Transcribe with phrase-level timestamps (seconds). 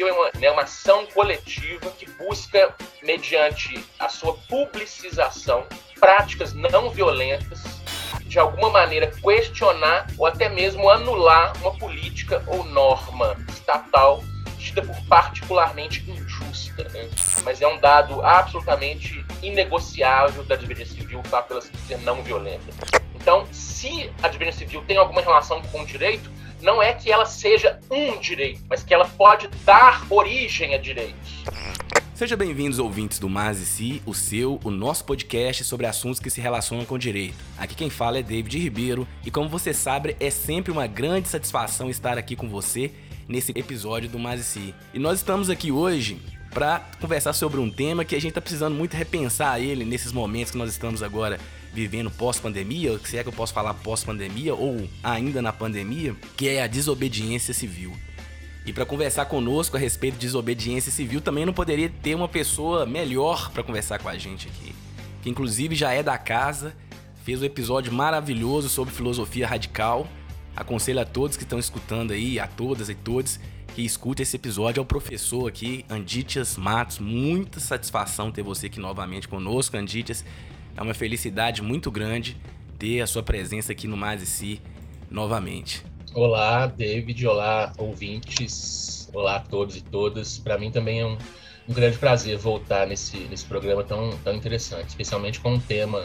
[0.00, 5.66] é uma, né, uma ação coletiva que busca, mediante a sua publicização,
[5.98, 7.62] práticas não violentas,
[8.24, 14.22] de alguma maneira questionar ou até mesmo anular uma política ou norma estatal
[14.58, 16.88] tida por particularmente injusta.
[16.88, 17.10] Né?
[17.44, 22.72] Mas é um dado absolutamente inegociável da desobediência civil o fato dela ser não violenta.
[23.14, 26.30] Então, se a desobediência civil tem alguma relação com o direito,
[26.62, 31.42] não é que ela seja um direito, mas que ela pode dar origem a direitos.
[32.14, 36.30] Sejam bem-vindos, ouvintes do Mas e Si, o seu, o nosso podcast sobre assuntos que
[36.30, 37.34] se relacionam com direito.
[37.58, 41.90] Aqui quem fala é David Ribeiro e, como você sabe, é sempre uma grande satisfação
[41.90, 42.92] estar aqui com você
[43.26, 44.74] nesse episódio do Mas e Si.
[44.94, 48.74] E nós estamos aqui hoje para conversar sobre um tema que a gente está precisando
[48.74, 51.40] muito repensar ele nesses momentos que nós estamos agora
[51.72, 56.62] vivendo pós-pandemia, se é que eu posso falar pós-pandemia ou ainda na pandemia, que é
[56.62, 57.92] a desobediência civil.
[58.64, 62.86] E para conversar conosco a respeito de desobediência civil, também não poderia ter uma pessoa
[62.86, 64.74] melhor para conversar com a gente aqui,
[65.22, 66.76] que inclusive já é da casa,
[67.24, 70.06] fez um episódio maravilhoso sobre filosofia radical.
[70.54, 73.40] Aconselho a todos que estão escutando aí, a todas e todos,
[73.74, 76.98] que escute esse episódio ao professor aqui, Anditias Matos.
[76.98, 80.24] Muita satisfação ter você aqui novamente conosco, Anditias.
[80.76, 82.36] É uma felicidade muito grande
[82.78, 84.60] ter a sua presença aqui no Mais e Si
[85.10, 85.84] novamente.
[86.14, 87.26] Olá, David.
[87.26, 89.08] Olá, ouvintes.
[89.12, 90.38] Olá a todos e todas.
[90.38, 91.16] Para mim também é um,
[91.68, 96.04] um, grande prazer voltar nesse, nesse programa tão, tão interessante, especialmente com um tema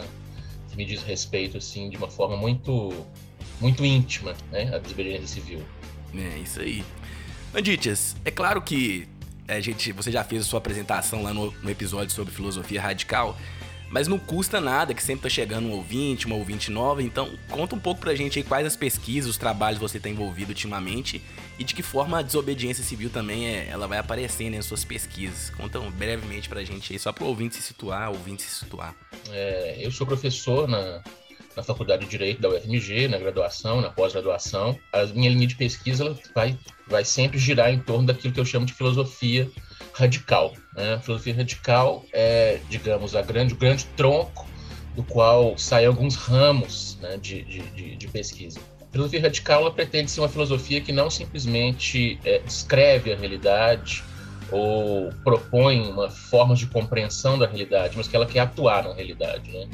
[0.70, 2.92] que me diz respeito assim de uma forma muito
[3.60, 5.60] muito íntima, né, a desobediência civil.
[6.14, 6.84] É isso aí.
[7.54, 9.08] Anditias, é claro que
[9.48, 13.36] a gente, você já fez a sua apresentação lá no, no episódio sobre filosofia radical,
[13.90, 17.02] mas não custa nada que sempre tá chegando um ouvinte, uma ouvinte nova.
[17.02, 20.50] Então, conta um pouco pra gente aí quais as pesquisas, os trabalhos você tem envolvido
[20.50, 21.22] ultimamente
[21.58, 25.50] e de que forma a desobediência civil também é, ela vai aparecendo em suas pesquisas.
[25.50, 28.94] Conta brevemente pra gente aí, só pro ouvinte se situar, ouvinte se situar.
[29.30, 31.02] É, eu sou professor na,
[31.56, 34.78] na Faculdade de Direito da UFMG, na graduação, na pós-graduação.
[34.92, 38.66] A minha linha de pesquisa vai, vai sempre girar em torno daquilo que eu chamo
[38.66, 39.50] de filosofia
[39.98, 40.52] radical.
[40.74, 40.94] Né?
[40.94, 44.46] A filosofia radical é, digamos, a grande, o grande tronco
[44.94, 48.60] do qual saem alguns ramos né, de, de, de, pesquisa.
[48.80, 54.02] A filosofia radical pretende ser uma filosofia que não simplesmente é, descreve a realidade
[54.50, 59.50] ou propõe uma forma de compreensão da realidade, mas que ela quer atuar na realidade.
[59.50, 59.68] Né?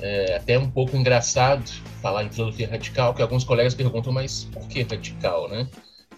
[0.00, 1.70] É até um pouco engraçado
[2.02, 5.68] falar em filosofia radical, que alguns colegas perguntam, mas por que radical, né?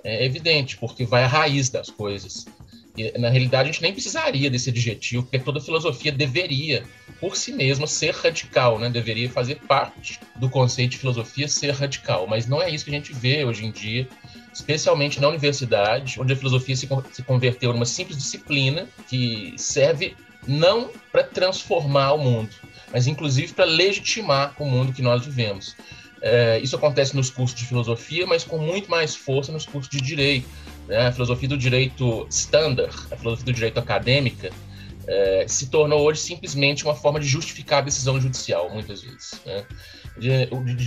[0.05, 2.47] É evidente, porque vai à raiz das coisas.
[3.19, 6.85] Na realidade, a gente nem precisaria desse adjetivo, porque toda filosofia deveria,
[7.21, 8.91] por si mesma, ser radical, né?
[8.91, 12.27] deveria fazer parte do conceito de filosofia ser radical.
[12.27, 14.09] Mas não é isso que a gente vê hoje em dia,
[14.53, 20.17] especialmente na universidade, onde a filosofia se, se converteu numa simples disciplina que serve
[20.47, 22.51] não para transformar o mundo,
[22.93, 25.77] mas inclusive para legitimar o mundo que nós vivemos.
[26.21, 30.01] É, isso acontece nos cursos de filosofia, mas com muito mais força nos cursos de
[30.01, 30.49] direito
[30.89, 34.51] né, a filosofia do direito standard, a filosofia do direito acadêmica,
[35.07, 39.41] é, se tornou hoje simplesmente uma forma de justificar a decisão judicial, muitas vezes.
[39.45, 39.65] Né?
[40.19, 40.47] De,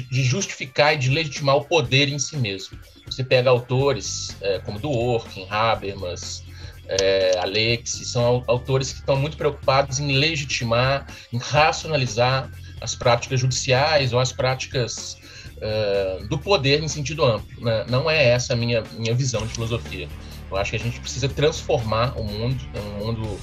[0.09, 2.77] de, justificar e de legitimar o poder em si mesmo.
[3.05, 6.43] Você pega autores é, como Dworkin, Habermas,
[6.87, 14.11] é, Alexis, são autores que estão muito preocupados em legitimar, em racionalizar as práticas judiciais
[14.11, 15.17] ou as práticas
[15.61, 17.63] uh, do poder em sentido amplo.
[17.63, 17.85] Né?
[17.89, 20.07] Não é essa a minha, minha visão de filosofia.
[20.49, 23.39] Eu acho que a gente precisa transformar o mundo, é um mundo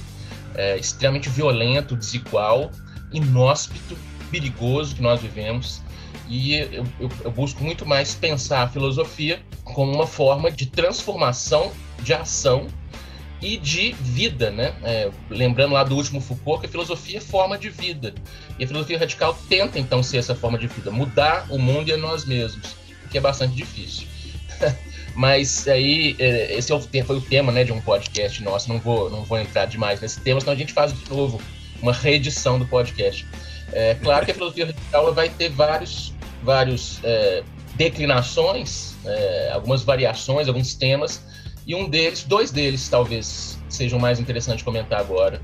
[0.55, 2.71] é, extremamente violento, desigual,
[3.11, 3.97] inóspito,
[4.29, 5.81] perigoso que nós vivemos.
[6.27, 11.71] E eu, eu, eu busco muito mais pensar a filosofia como uma forma de transformação,
[12.03, 12.67] de ação
[13.41, 14.73] e de vida, né?
[14.83, 18.13] É, lembrando lá do último Foucault que a filosofia é forma de vida.
[18.57, 21.93] E a filosofia radical tenta então ser essa forma de vida, mudar o mundo e
[21.93, 22.75] a nós mesmos,
[23.09, 24.07] que é bastante difícil.
[25.15, 28.69] Mas aí é, esse é foi o tema, né, de um podcast nosso.
[28.69, 31.41] Não vou, não vou entrar demais nesse tema, senão a gente faz de novo
[31.81, 33.25] uma reedição do podcast.
[33.71, 36.13] É claro que a filosofia radical vai ter vários,
[36.43, 37.43] vários é,
[37.75, 41.21] declinações, é, algumas variações, alguns temas
[41.69, 45.39] e um deles, dois deles talvez sejam mais interessantes de comentar agora.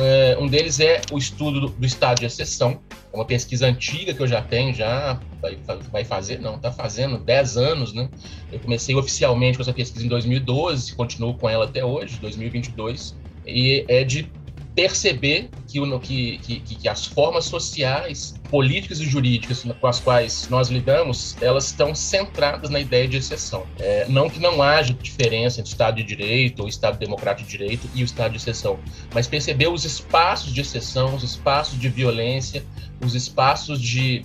[0.00, 2.80] É, um deles é o estudo do estado de exceção,
[3.12, 5.58] é uma pesquisa antiga que eu já tenho, já vai,
[5.90, 8.08] vai fazer, não, está fazendo 10 anos, né?
[8.52, 13.84] Eu comecei oficialmente com essa pesquisa em 2012, continuo com ela até hoje, 2022, e
[13.88, 14.30] é de
[14.76, 20.68] perceber que, que, que, que, as formas sociais, políticas e jurídicas com as quais nós
[20.68, 23.66] lidamos, elas estão centradas na ideia de exceção.
[23.80, 27.58] É, não que não haja diferença entre o Estado de Direito, ou Estado Democrático de
[27.58, 28.78] Direito e o Estado de exceção,
[29.12, 32.64] mas perceber os espaços de exceção, os espaços de violência,
[33.04, 34.24] os espaços de,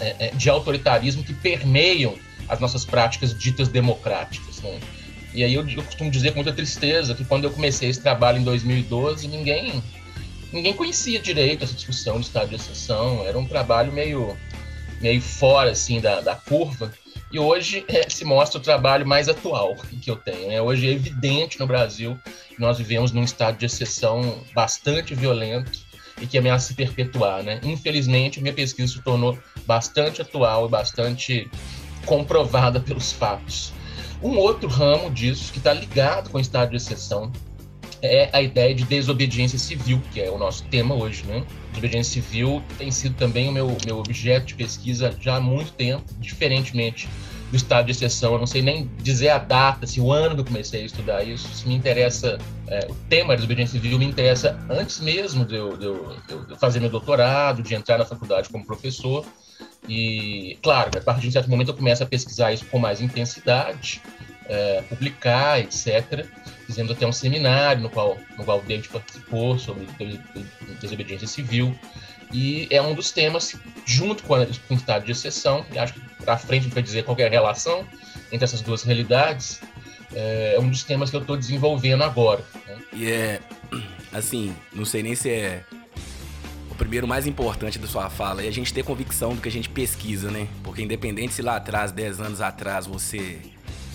[0.00, 2.16] é, é de autoritarismo que permeiam
[2.48, 4.60] as nossas práticas ditas democráticas.
[4.62, 4.80] Né?
[5.32, 8.40] E aí eu, eu, costumo dizer com muita tristeza que quando eu comecei esse trabalho
[8.40, 9.80] em 2012, ninguém
[10.54, 13.26] ninguém conhecia direito essa discussão de estado de exceção.
[13.26, 14.36] Era um trabalho meio
[15.00, 16.92] meio fora assim da, da curva.
[17.32, 20.48] E hoje é, se mostra o trabalho mais atual que eu tenho.
[20.48, 20.62] Né?
[20.62, 22.16] Hoje é evidente no Brasil
[22.48, 25.80] que nós vivemos num estado de exceção bastante violento
[26.22, 27.42] e que ameaça se perpetuar.
[27.42, 27.60] Né?
[27.64, 29.36] Infelizmente, minha pesquisa se tornou
[29.66, 31.50] bastante atual e bastante
[32.06, 33.72] comprovada pelos fatos.
[34.22, 37.32] Um outro ramo disso, que está ligado com o estado de exceção,
[38.04, 41.42] é a ideia de desobediência civil, que é o nosso tema hoje, né?
[41.70, 46.04] Desobediência civil tem sido também o meu, meu objeto de pesquisa já há muito tempo,
[46.20, 47.08] diferentemente
[47.50, 48.34] do estado de exceção.
[48.34, 51.24] Eu não sei nem dizer a data, se o ano que eu comecei a estudar
[51.24, 55.54] isso, se me interessa, é, o tema da desobediência civil me interessa antes mesmo de
[55.54, 59.24] eu, de, eu, de eu fazer meu doutorado, de entrar na faculdade como professor.
[59.88, 63.00] E, claro, a partir de um certo momento eu começo a pesquisar isso com mais
[63.00, 64.02] intensidade,
[64.48, 66.26] é, publicar, etc.
[66.66, 69.86] Fizemos até um seminário no qual, no qual o David participou sobre
[70.80, 71.76] desobediência civil.
[72.32, 73.54] E é um dos temas,
[73.84, 76.74] junto com, a, com o estado de exceção, e acho que para frente a gente
[76.74, 77.86] vai dizer qual é a relação
[78.32, 79.60] entre essas duas realidades,
[80.12, 82.44] é, é um dos temas que eu estou desenvolvendo agora.
[82.66, 82.78] Né?
[82.92, 83.40] E é,
[84.12, 85.62] assim, não sei nem se é
[86.74, 89.52] o primeiro mais importante da sua fala é a gente ter convicção do que a
[89.52, 90.48] gente pesquisa, né?
[90.64, 93.38] Porque independente se lá atrás, 10 anos atrás, você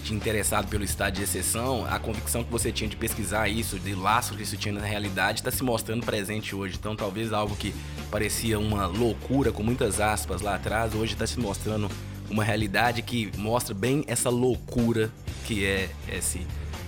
[0.01, 3.93] tinha interessado pelo estado de exceção, a convicção que você tinha de pesquisar isso, de
[3.95, 6.75] laço que isso tinha na realidade, está se mostrando presente hoje.
[6.79, 7.73] Então talvez algo que
[8.09, 11.89] parecia uma loucura, com muitas aspas lá atrás, hoje está se mostrando
[12.29, 15.11] uma realidade que mostra bem essa loucura
[15.45, 16.45] que é esse,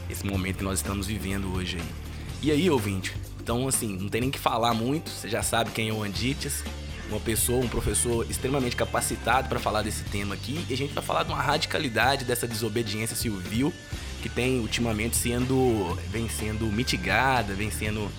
[0.10, 2.12] esse momento que nós estamos vivendo hoje aí.
[2.44, 5.90] E aí, ouvinte, então, assim, não tem nem que falar muito, você já sabe quem
[5.90, 6.64] é o Andites,
[7.12, 10.66] uma pessoa, um professor extremamente capacitado para falar desse tema aqui.
[10.70, 13.74] E a gente vai falar de uma radicalidade dessa desobediência civil
[14.22, 18.10] que tem ultimamente sendo, vem sendo mitigada, vem sendo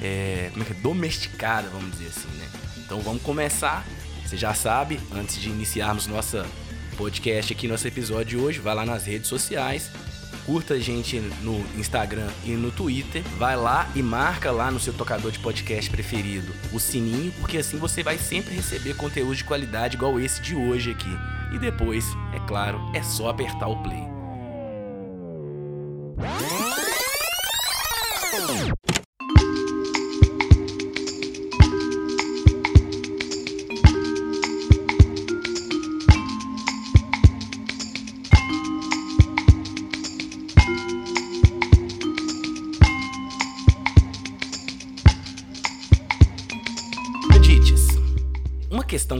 [0.00, 0.76] é, como é que é?
[0.76, 2.48] domesticada, vamos dizer assim, né?
[2.78, 3.86] Então vamos começar.
[4.24, 6.46] Você já sabe, antes de iniciarmos nossa
[6.96, 9.90] podcast aqui, nosso episódio de hoje, vai lá nas redes sociais,
[10.44, 14.92] curta a gente no Instagram e no Twitter, vai lá e marca lá no seu
[14.92, 19.96] tocador de podcast preferido o sininho, porque assim você vai sempre receber conteúdo de qualidade
[19.96, 21.10] igual esse de hoje aqui.
[21.54, 22.04] E depois,
[22.34, 24.11] é claro, é só apertar o play.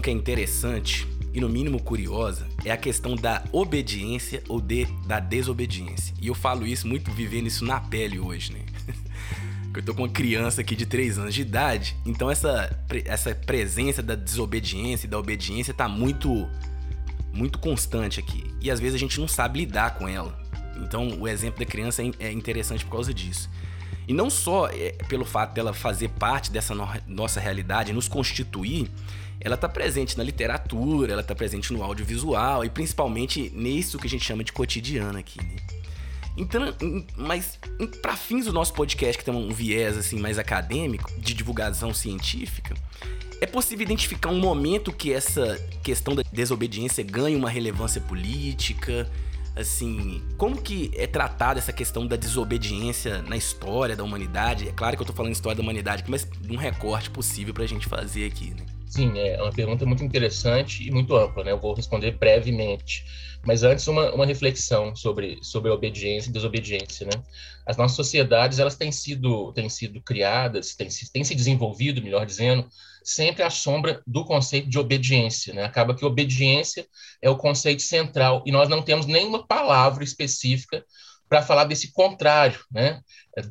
[0.02, 5.20] Que é interessante e no mínimo curiosa é a questão da obediência ou de, da
[5.20, 6.14] desobediência.
[6.20, 8.60] E eu falo isso muito vivendo isso na pele hoje, né?
[9.74, 12.76] eu tô com uma criança aqui de 3 anos de idade, então essa,
[13.06, 16.48] essa presença da desobediência e da obediência tá muito
[17.32, 18.44] muito constante aqui.
[18.60, 20.38] E às vezes a gente não sabe lidar com ela.
[20.76, 23.48] Então o exemplo da criança é, é interessante por causa disso.
[24.06, 28.90] E não só é, pelo fato dela fazer parte dessa no nossa realidade, nos constituir,
[29.44, 34.10] ela está presente na literatura, ela está presente no audiovisual e principalmente nisso que a
[34.10, 35.42] gente chama de cotidiano aqui.
[35.42, 35.56] Né?
[36.36, 36.62] Então,
[37.16, 37.58] mas
[38.00, 42.74] para fins do nosso podcast que tem um viés assim mais acadêmico de divulgação científica,
[43.40, 49.10] é possível identificar um momento que essa questão da desobediência ganha uma relevância política,
[49.56, 54.68] assim, como que é tratada essa questão da desobediência na história da humanidade?
[54.68, 57.86] É claro que eu tô falando história da humanidade, mas um recorte possível pra gente
[57.86, 58.64] fazer aqui, né?
[58.92, 61.50] Sim, é uma pergunta muito interessante e muito ampla, né?
[61.52, 63.02] Eu vou responder brevemente.
[63.42, 67.22] Mas antes, uma, uma reflexão sobre, sobre obediência e desobediência, né?
[67.66, 72.68] As nossas sociedades, elas têm sido, têm sido criadas, têm, têm se desenvolvido, melhor dizendo,
[73.02, 75.64] sempre à sombra do conceito de obediência, né?
[75.64, 76.86] Acaba que obediência
[77.22, 80.84] é o conceito central e nós não temos nenhuma palavra específica
[81.32, 83.00] para falar desse contrário, né?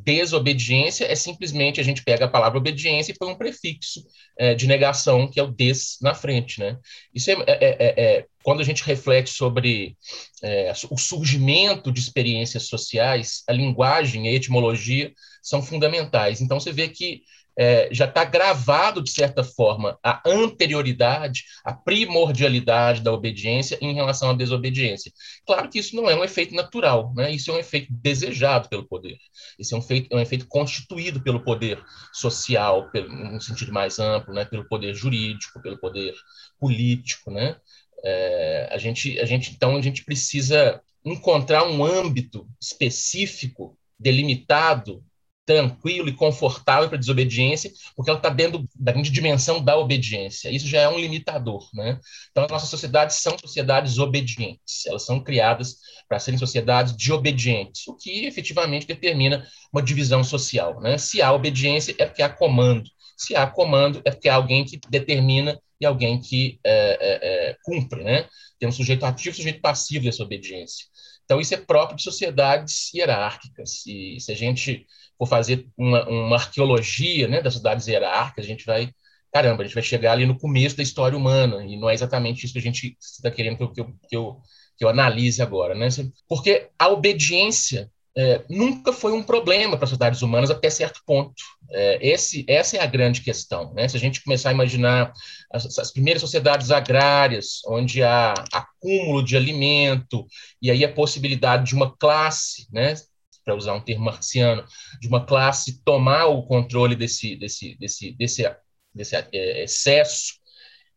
[0.03, 4.03] Desobediência é simplesmente a gente pega a palavra obediência e põe um prefixo
[4.37, 6.77] é, de negação, que é o des na frente, né?
[7.11, 9.97] Isso é, é, é, é quando a gente reflete sobre
[10.43, 15.11] é, o surgimento de experiências sociais, a linguagem e a etimologia
[15.41, 16.39] são fundamentais.
[16.39, 17.23] Então você vê que
[17.61, 24.31] é, já está gravado, de certa forma, a anterioridade, a primordialidade da obediência em relação
[24.31, 25.11] à desobediência.
[25.45, 27.29] Claro que isso não é um efeito natural, né?
[27.31, 29.19] isso é um efeito desejado pelo poder.
[29.59, 31.79] Isso é um, feito, é um efeito constituído pelo poder
[32.11, 34.43] social, pelo, no sentido mais amplo, né?
[34.43, 36.15] pelo poder jurídico, pelo poder
[36.59, 37.29] político.
[37.29, 37.55] Né?
[38.03, 45.03] É, a, gente, a gente, então, a gente precisa encontrar um âmbito específico, delimitado,
[45.51, 50.49] tranquilo e confortável para desobediência, porque ela está dentro da grande dimensão da obediência.
[50.49, 51.67] Isso já é um limitador.
[51.73, 51.99] Né?
[52.31, 54.85] Então, as nossas sociedades são sociedades obedientes.
[54.87, 55.75] Elas são criadas
[56.07, 60.79] para serem sociedades de obedientes, o que efetivamente determina uma divisão social.
[60.79, 60.97] Né?
[60.97, 62.89] Se há obediência, é porque há comando.
[63.17, 67.57] Se há comando, é porque há alguém que determina e alguém que é, é, é,
[67.61, 68.01] cumpre.
[68.05, 68.25] Né?
[68.57, 70.85] Tem um sujeito ativo e um sujeito passivo dessa obediência.
[71.25, 73.85] Então, isso é próprio de sociedades hierárquicas.
[73.85, 74.85] E se a gente
[75.27, 78.91] fazer uma, uma arqueologia né, das cidades hierárquicas, a gente vai.
[79.33, 82.43] Caramba, a gente vai chegar ali no começo da história humana, e não é exatamente
[82.43, 84.41] isso que a gente está querendo que eu, que, eu, que, eu,
[84.77, 85.73] que eu analise agora.
[85.73, 85.87] Né?
[86.27, 91.41] Porque a obediência é, nunca foi um problema para as sociedades humanas até certo ponto.
[91.71, 93.73] É, esse, essa é a grande questão.
[93.73, 93.87] Né?
[93.87, 95.13] Se a gente começar a imaginar
[95.51, 100.25] as, as, primeiras sociedades agrárias, onde há acúmulo de alimento,
[100.61, 102.95] e aí a possibilidade de uma classe, né,
[103.43, 104.63] para usar um termo marxiano,
[104.99, 108.55] de uma classe tomar o controle desse, desse, desse, desse,
[108.93, 110.33] desse é, excesso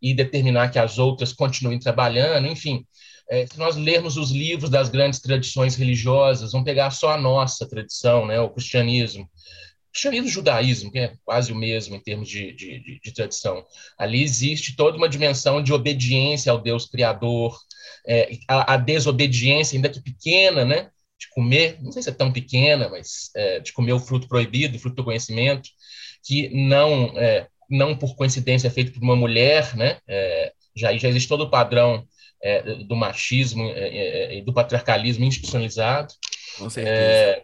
[0.00, 2.86] e determinar que as outras continuem trabalhando, enfim.
[3.30, 7.66] É, se nós lermos os livros das grandes tradições religiosas, vamos pegar só a nossa
[7.66, 9.28] tradição, né, o cristianismo,
[9.90, 13.64] cristianismo e judaísmo, que é quase o mesmo em termos de, de, de, de, tradição.
[13.96, 17.56] Ali existe toda uma dimensão de obediência ao Deus Criador,
[18.06, 22.32] é, a, a, desobediência, ainda que pequena, né, de comer, não sei se é tão
[22.32, 25.68] pequena, mas é, de comer o fruto proibido, o fruto do conhecimento,
[26.22, 31.08] que não, é, não por coincidência é feito por uma mulher, né, é, já, já
[31.08, 32.06] existe todo o padrão
[32.42, 36.12] é, do machismo é, e do patriarcalismo institucionalizado.
[36.58, 37.42] Com certeza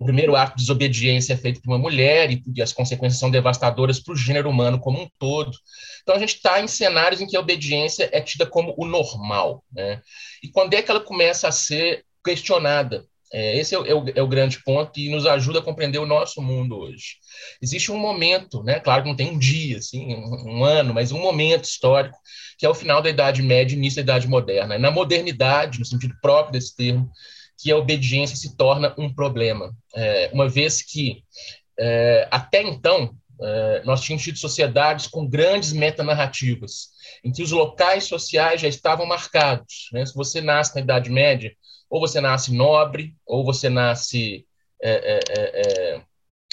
[0.00, 3.30] o primeiro ato de desobediência é feito por uma mulher e, e as consequências são
[3.30, 5.52] devastadoras para o gênero humano como um todo.
[6.02, 9.62] Então a gente está em cenários em que a obediência é tida como o normal.
[9.70, 10.00] Né?
[10.42, 13.04] E quando é que ela começa a ser questionada?
[13.32, 15.98] É, esse é o, é, o, é o, grande ponto e nos ajuda a compreender
[15.98, 17.16] o nosso mundo hoje.
[17.62, 18.80] Existe um momento, né?
[18.80, 22.18] claro que não tem um dia, assim, um, um ano, mas um momento histórico,
[22.58, 24.78] que é o final da Idade Média e início da Idade Moderna.
[24.78, 27.08] Na modernidade, no sentido próprio desse termo,
[27.56, 31.22] que a obediência se torna um problema, é, uma vez que
[31.78, 36.88] é, até então é, nós tínhamos tido sociedades com grandes metanarrativas,
[37.24, 39.88] em que os locais sociais já estavam marcados.
[39.92, 40.04] Né?
[40.04, 41.52] Se você nasce na Idade Média,
[41.90, 44.46] ou você nasce nobre, ou você nasce
[44.80, 46.00] é, é, é,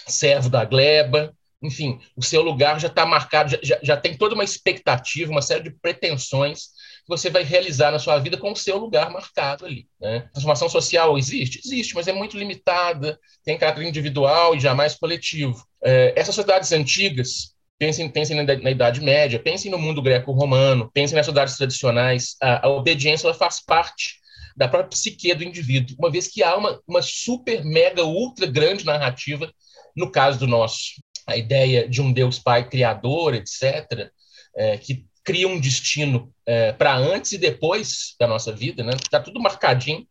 [0.07, 4.43] servo da gleba, enfim, o seu lugar já está marcado, já, já, tem toda uma
[4.43, 6.67] expectativa, uma série de pretensões
[7.03, 9.87] que você vai realizar na sua vida com o seu lugar marcado ali.
[9.99, 10.21] Né?
[10.33, 11.59] Transformação social existe?
[11.65, 15.65] Existe, mas é muito limitada, tem caráter individual e jamais coletivo.
[15.83, 21.15] É, essas sociedades antigas, pensem, pensem na, na, Idade Média, pensem no mundo greco-romano, pensem
[21.15, 24.17] nas sociedades tradicionais, a, a obediência ela faz parte
[24.57, 28.83] da própria psique do indivíduo, uma vez que há uma, uma super, mega, ultra grande
[28.83, 29.49] narrativa,
[29.95, 34.09] no caso do nosso, a ideia de um Deus Pai criador, etc.,
[34.55, 38.93] é, que cria um destino é, para antes e depois da nossa vida, né?
[38.95, 40.07] Está tudo marcadinho.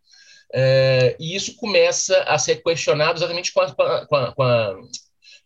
[0.54, 3.82] É, e isso começa a ser questionado exatamente com, a, com,
[4.16, 4.76] a, com, a,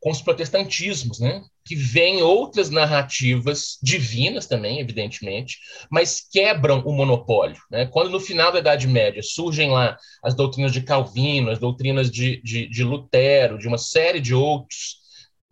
[0.00, 1.42] com os protestantismos, né?
[1.64, 5.59] que vêm outras narrativas divinas também, evidentemente,
[5.90, 7.61] mas quebram o monopólio.
[7.71, 7.87] Né?
[7.87, 12.40] Quando no final da Idade Média surgem lá as doutrinas de Calvino, as doutrinas de,
[12.42, 14.97] de, de Lutero, de uma série de outros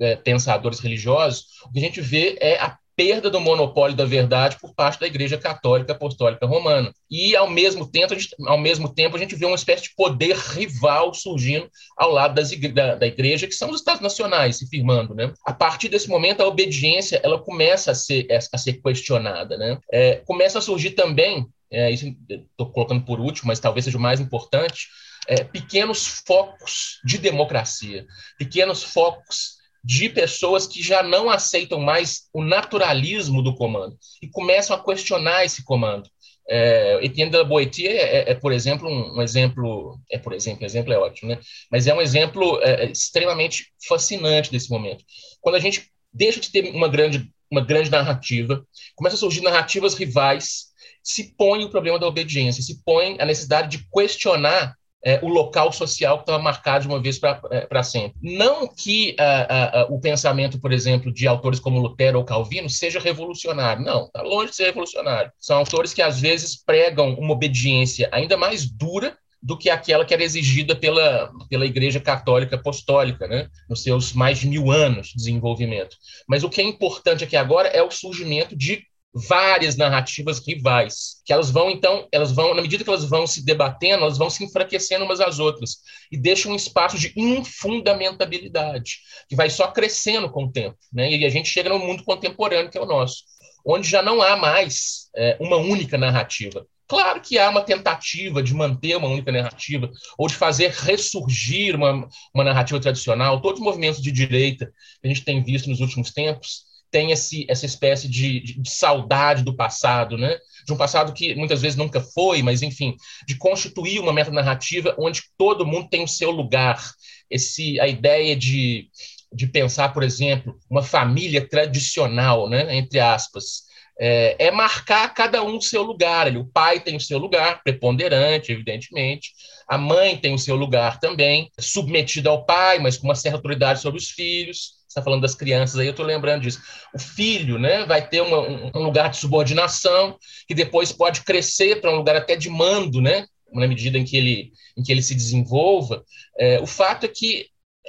[0.01, 4.59] é, pensadores religiosos, o que a gente vê é a perda do monopólio da verdade
[4.61, 6.93] por parte da Igreja Católica Apostólica Romana.
[7.09, 9.95] E, ao mesmo tempo, a gente, ao mesmo tempo, a gente vê uma espécie de
[9.95, 14.59] poder rival surgindo ao lado das igre da, da, Igreja, que são os Estados Nacionais
[14.59, 15.15] se firmando.
[15.15, 15.33] Né?
[15.47, 19.57] A partir desse momento, a obediência ela começa a ser, a ser questionada.
[19.57, 19.79] Né?
[19.93, 24.01] É, começa a surgir também, é, isso estou colocando por último, mas talvez seja o
[24.01, 24.89] mais importante,
[25.29, 28.05] é, pequenos focos de democracia,
[28.37, 34.77] pequenos focos de pessoas que já não aceitam mais o naturalismo do comando e começam
[34.77, 36.09] a questionar esse comando.
[36.51, 40.33] É, Etienne de la Boétie é, é, é, por exemplo, um, um, exemplo, é por
[40.33, 41.39] exemplo, exemplo é ótimo, né?
[41.71, 45.05] Mas é um exemplo é, é, extremamente fascinante desse momento.
[45.43, 48.65] Quando a gente deixa de ter uma grande, uma grande narrativa,
[48.97, 50.69] começa a surgir narrativas rivais,
[51.03, 55.73] se põe o problema da obediência, se põe a necessidade de questionar é, o local
[55.73, 58.19] social que estava marcado de uma vez para é, sempre.
[58.23, 62.99] Não que uh, uh, o pensamento, por exemplo, de autores como Lutero ou Calvino seja
[62.99, 63.85] revolucionário.
[63.85, 65.31] Não, está longe de ser revolucionário.
[65.39, 70.13] São autores que, às vezes, pregam uma obediência ainda mais dura do que aquela que
[70.13, 73.49] era exigida pela, pela Igreja Católica Apostólica, né?
[73.69, 75.97] nos seus mais de mil anos de desenvolvimento.
[76.27, 78.83] Mas o que é importante aqui agora é o surgimento de
[79.27, 83.45] várias narrativas rivais, que elas vão então, elas vão, na medida que elas vão se
[83.45, 85.79] debatendo, elas vão se enfraquecendo umas às outras
[86.11, 88.99] e deixam um espaço de infundamentabilidade,
[89.29, 91.11] que vai só crescendo com o tempo, né?
[91.11, 93.25] E a gente chega no mundo contemporâneo que é o nosso,
[93.67, 96.67] onde já não há mais é, uma única narrativa.
[96.87, 102.09] Claro que há uma tentativa de manter uma única narrativa ou de fazer ressurgir uma,
[102.35, 103.43] uma narrativa tradicional.
[103.43, 107.47] Todos os movimentos de direita que a gente tem visto nos últimos tempos tem esse,
[107.49, 110.39] essa espécie de, de, de, saudade do passado, né?
[110.67, 112.95] De um passado que muitas vezes nunca foi, mas enfim,
[113.27, 116.83] de constituir uma metanarrativa onde todo mundo tem o seu lugar.
[117.31, 118.89] Esse, a ideia de,
[119.33, 122.77] de pensar, por exemplo, uma família tradicional, né?
[122.77, 123.65] Entre aspas,
[124.01, 126.35] é, é marcar cada um o seu lugar.
[126.37, 129.33] O pai tem o seu lugar, preponderante, evidentemente.
[129.69, 133.81] A mãe tem o seu lugar também, submetida ao pai, mas com uma certa autoridade
[133.81, 136.61] sobre os filhos está falando das crianças aí, eu estou lembrando disso.
[136.95, 138.41] O filho né, vai ter uma,
[138.75, 140.17] um lugar de subordinação,
[140.47, 144.17] que depois pode crescer para um lugar até de mando, né, na medida em que
[144.17, 146.03] ele, em que ele se desenvolva.
[146.39, 147.47] É, o fato é que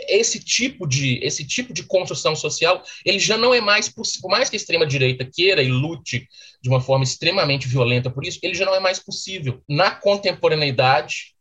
[0.07, 4.31] esse tipo de esse tipo de construção social ele já não é mais possível por
[4.31, 6.25] mais que a extrema direita queira e lute
[6.61, 11.33] de uma forma extremamente violenta por isso ele já não é mais possível na contemporaneidade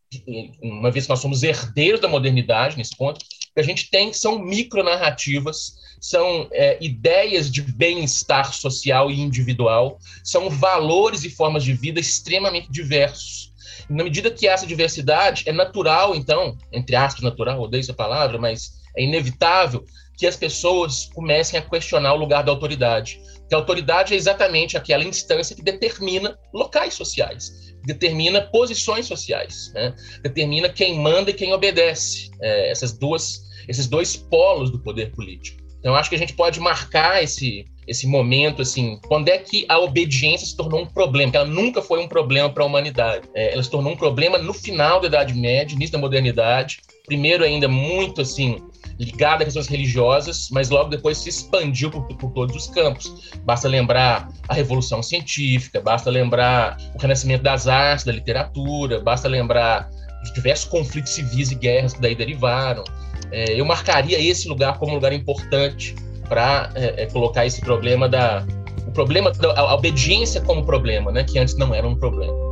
[0.61, 3.25] uma vez que nós somos herdeiros da modernidade nesse ponto
[3.59, 10.49] que a gente tem são micronarrativas, são é, ideias de bem-estar social e individual, são
[10.49, 13.53] valores e formas de vida extremamente diversos.
[13.91, 18.75] Na medida que essa diversidade é natural, então, entre aspas, natural, odeio essa palavra, mas
[18.97, 19.85] é inevitável
[20.17, 23.21] que as pessoas comecem a questionar o lugar da autoridade.
[23.49, 29.97] Que a autoridade é exatamente aquela instância que determina locais sociais, determina posições sociais, né?
[30.23, 32.31] determina quem manda e quem obedece.
[32.40, 35.62] É, essas duas esses dois polos do poder político.
[35.78, 39.78] Então, acho que a gente pode marcar esse, esse momento, assim, quando é que a
[39.78, 43.28] obediência se tornou um problema, que ela nunca foi um problema para a humanidade.
[43.35, 47.44] É, ela se tornou um problema no final da Idade Média, início da modernidade, primeiro
[47.44, 48.59] ainda muito, assim,
[48.98, 53.31] ligada a questões religiosas, mas logo depois se expandiu por, por, todos os campos.
[53.44, 59.88] Basta lembrar a Revolução Científica, basta lembrar o renascimento das artes, da literatura, basta lembrar
[60.22, 62.83] os diversos conflitos civis e guerras que daí derivaram.
[63.31, 65.94] É, eu marcaria esse lugar como um lugar importante
[66.28, 68.46] para é, é, colocar esse problema da
[68.87, 72.47] o problema da obediência como problema, né, que antes não era um problema.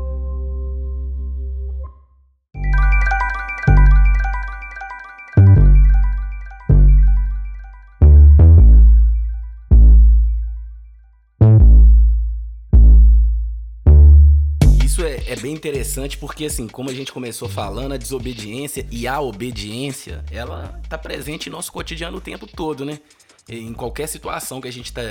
[15.27, 20.25] É bem interessante porque, assim, como a gente começou falando, a desobediência e a obediência,
[20.31, 22.99] ela tá presente em nosso cotidiano o tempo todo, né?
[23.49, 25.03] Em qualquer situação que a gente tá,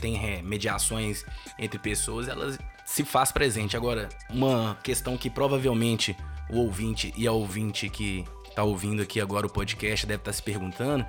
[0.00, 1.24] tem é, mediações
[1.58, 3.76] entre pessoas, elas se faz presente.
[3.76, 6.16] Agora, uma questão que provavelmente
[6.50, 10.36] o ouvinte e a ouvinte que tá ouvindo aqui agora o podcast deve estar tá
[10.36, 11.04] se perguntando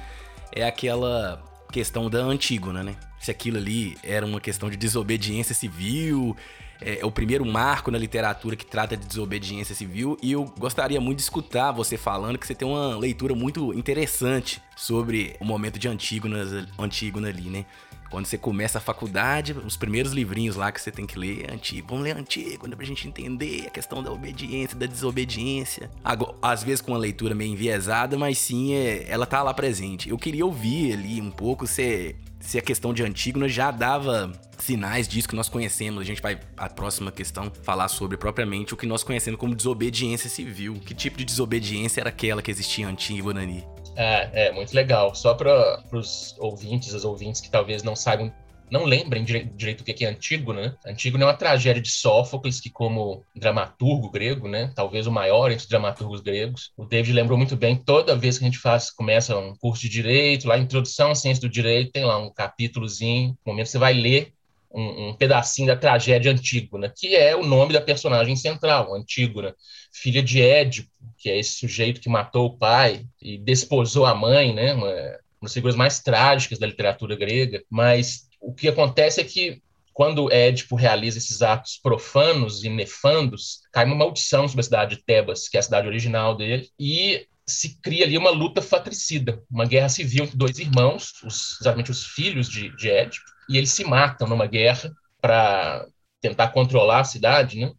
[0.52, 2.96] é aquela questão da Antígona, né?
[3.20, 6.36] Se aquilo ali era uma questão de desobediência civil,
[6.82, 11.00] é, é, o primeiro marco na literatura que trata de desobediência civil e eu gostaria
[11.00, 15.78] muito de escutar você falando que você tem uma leitura muito interessante sobre o momento
[15.78, 17.66] de Antígona, Antígona ali, né?
[18.10, 21.54] Quando você começa a faculdade, os primeiros livrinhos lá que você tem que ler é
[21.54, 21.90] antigo.
[21.90, 22.76] Vamos ler antigo, né?
[22.76, 25.92] Pra gente entender a questão da obediência, da desobediência.
[26.04, 30.10] Agora, às vezes com uma leitura meio enviesada, mas sim, é, ela tá lá presente.
[30.10, 35.08] Eu queria ouvir ali um pouco se, se a questão de Antígona já dava sinais
[35.08, 36.02] disso que nós conhecemos.
[36.02, 40.30] A gente vai, a próxima questão, falar sobre propriamente o que nós conhecemos como desobediência
[40.30, 40.80] civil.
[40.86, 43.66] Que tipo de desobediência era aquela que existia em Antígona ali?
[43.96, 45.14] É, é muito legal.
[45.14, 48.32] Só para os ouvintes, as ouvintes que talvez não saibam
[48.72, 50.76] não lembrem direito, o que é Antígona, né?
[50.86, 55.64] Antígona é uma tragédia de Sófocles, que como dramaturgo grego, né, talvez o maior entre
[55.64, 59.38] os dramaturgos gregos, o David lembrou muito bem, toda vez que a gente faz, começa
[59.38, 63.54] um curso de direito, lá introdução à ciência do direito, tem lá um capítulozinho, no
[63.54, 64.34] momento você vai ler
[64.72, 69.56] um, um, pedacinho da tragédia Antígona, que é o nome da personagem central, Antígona,
[69.92, 74.54] filha de Édipo, que é esse sujeito que matou o pai e desposou a mãe,
[74.54, 74.74] né?
[74.74, 77.64] Uma, uma das figuras mais trágicas da literatura grega.
[77.70, 79.62] Mas o que acontece é que
[79.94, 85.04] quando Édipo realiza esses atos profanos e nefandos, cai uma maldição sobre a cidade de
[85.04, 89.66] Tebas, que é a cidade original dele, e se cria ali uma luta fratricida, uma
[89.66, 93.84] guerra civil entre dois irmãos, os, exatamente os filhos de, de Édipo, e eles se
[93.84, 95.86] matam numa guerra para
[96.22, 97.74] tentar controlar a cidade, né?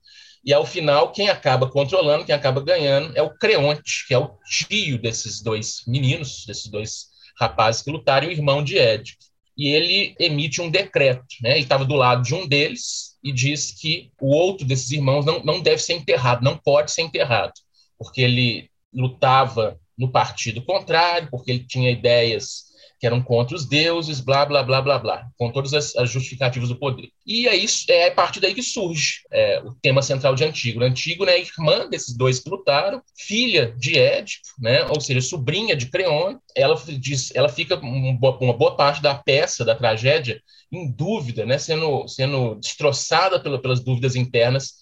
[0.44, 4.36] E ao final, quem acaba controlando, quem acaba ganhando é o Creonte, que é o
[4.44, 9.29] tio desses dois meninos, desses dois rapazes que lutaram, e o irmão de Édipo.
[9.56, 11.52] E ele emite um decreto, né?
[11.52, 15.42] Ele estava do lado de um deles e diz que o outro desses irmãos não,
[15.44, 17.52] não deve ser enterrado, não pode ser enterrado,
[17.98, 22.69] porque ele lutava no partido contrário, porque ele tinha ideias
[23.00, 26.68] que eram contra os deuses, blá, blá, blá, blá, blá, com todas as, as justificativas
[26.68, 27.08] do poder.
[27.26, 30.84] E é, isso, é a partir daí que surge é, o tema central de Antígona.
[30.84, 35.86] Antígona é irmã desses dois que lutaram, filha de Édipo, né, ou seja, sobrinha de
[35.86, 36.36] Creone.
[36.54, 42.06] Ela, diz, ela fica uma boa parte da peça, da tragédia, em dúvida, né, sendo,
[42.06, 44.74] sendo destroçada pela, pelas dúvidas internas,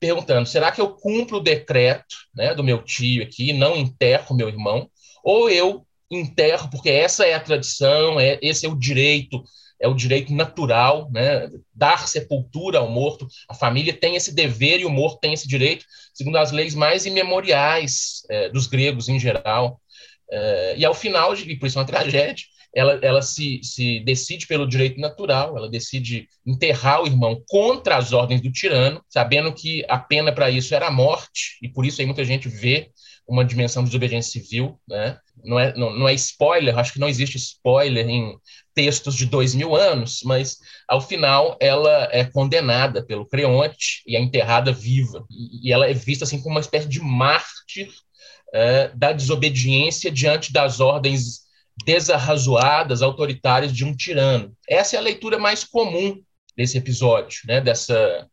[0.00, 4.48] perguntando: será que eu cumpro o decreto né, do meu tio aqui, não enterro meu
[4.48, 4.88] irmão?
[5.22, 9.42] Ou eu enterro, porque essa é a tradição, é, esse é o direito,
[9.80, 11.48] é o direito natural, né?
[11.74, 13.26] Dar sepultura ao morto.
[13.48, 17.06] A família tem esse dever e o morto tem esse direito, segundo as leis mais
[17.06, 19.80] imemoriais é, dos gregos em geral.
[20.30, 22.44] É, e ao final, e por isso é uma tragédia,
[22.74, 28.12] ela, ela se, se decide pelo direito natural, ela decide enterrar o irmão contra as
[28.12, 32.00] ordens do tirano, sabendo que a pena para isso era a morte, e por isso
[32.00, 32.90] aí muita gente vê
[33.28, 35.18] uma dimensão de desobediência civil, né?
[35.44, 38.36] Não é, não, não é spoiler, acho que não existe spoiler em
[38.74, 44.20] textos de dois mil anos, mas ao final ela é condenada pelo Creonte e é
[44.20, 45.24] enterrada viva.
[45.30, 47.90] E, e ela é vista assim como uma espécie de mártir
[48.52, 51.46] é, da desobediência diante das ordens
[51.84, 54.52] desarrazoadas, autoritárias de um tirano.
[54.68, 56.20] Essa é a leitura mais comum
[56.56, 57.60] desse episódio, né?
[57.60, 58.26] dessa,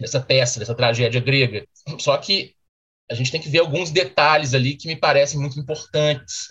[0.00, 1.64] dessa peça, dessa tragédia grega.
[1.98, 2.54] Só que
[3.10, 6.48] a gente tem que ver alguns detalhes ali que me parecem muito importantes.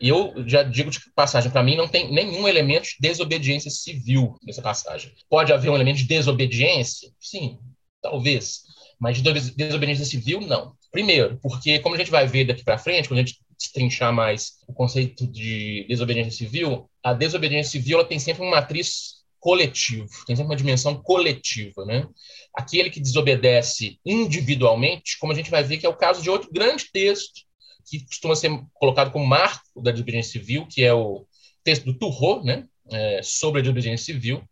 [0.00, 4.38] E eu já digo de passagem, para mim não tem nenhum elemento de desobediência civil
[4.42, 5.12] nessa passagem.
[5.28, 7.10] Pode haver um elemento de desobediência?
[7.20, 7.58] Sim,
[8.00, 8.62] talvez.
[8.98, 10.74] Mas de desobediência civil, não.
[10.90, 14.52] Primeiro, porque, como a gente vai ver daqui para frente, quando a gente destrinchar mais
[14.66, 20.36] o conceito de desobediência civil, a desobediência civil ela tem sempre uma matriz coletivo, tem
[20.36, 22.06] sempre uma dimensão coletiva, né?
[22.54, 26.52] Aquele que desobedece individualmente, como a gente vai ver que é o caso de outro
[26.52, 27.40] grande texto
[27.88, 31.26] que costuma ser colocado como marco da desobediência civil, que é o
[31.64, 32.66] texto do Turro, né?
[32.92, 34.42] É, sobre a desobediência civil.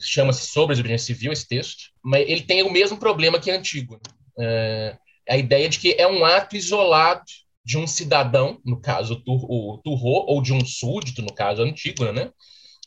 [0.00, 3.56] Chama-se sobre a desobediência civil esse texto, mas ele tem o mesmo problema que é
[3.56, 4.00] antigo.
[4.38, 4.96] É,
[5.28, 7.24] a ideia de que é um ato isolado
[7.64, 12.30] de um cidadão, no caso o Turro, ou de um súdito, no caso Antígona, né?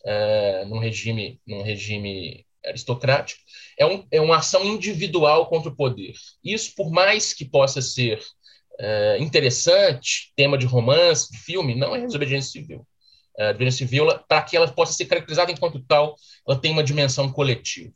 [0.05, 3.39] Uh, num regime, num regime aristocrático,
[3.77, 6.13] é, um, é uma ação individual contra o poder.
[6.43, 12.05] Isso, por mais que possa ser uh, interessante, tema de romance, de filme, não é
[12.05, 12.85] desobediência civil.
[13.37, 16.15] A desobediência civil, para que ela possa ser caracterizada enquanto tal,
[16.47, 17.93] ela tem uma dimensão coletiva.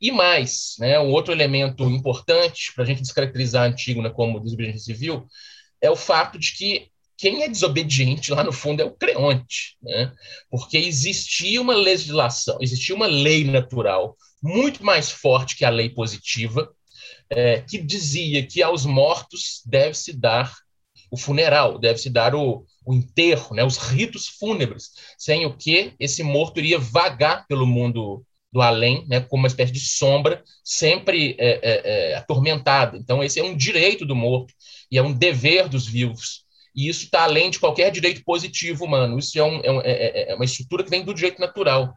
[0.00, 4.92] E mais, né, um outro elemento importante para a gente descaracterizar a Antígona como desobediência
[4.92, 5.26] civil
[5.80, 10.12] é o fato de que quem é desobediente lá no fundo é o Creonte, né?
[10.50, 16.70] porque existia uma legislação, existia uma lei natural muito mais forte que a lei positiva,
[17.30, 20.52] é, que dizia que aos mortos deve-se dar
[21.10, 23.64] o funeral, deve-se dar o, o enterro, né?
[23.64, 29.18] os ritos fúnebres, sem o que esse morto iria vagar pelo mundo do além, né,
[29.20, 32.96] como uma espécie de sombra, sempre é, é, é, atormentada.
[32.96, 34.54] Então, esse é um direito do morto
[34.88, 36.43] e é um dever dos vivos
[36.74, 39.18] e isso está além de qualquer direito positivo humano.
[39.18, 41.92] Isso é, um, é, é, é, é uma estrutura que vem do direito natural.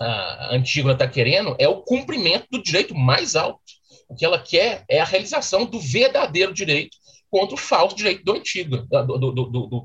[0.00, 3.60] A Antígona está querendo é o cumprimento do direito mais alto.
[4.08, 6.96] O que ela quer é a realização do verdadeiro direito
[7.30, 9.84] contra o falso direito do antigo, do, do, do, do.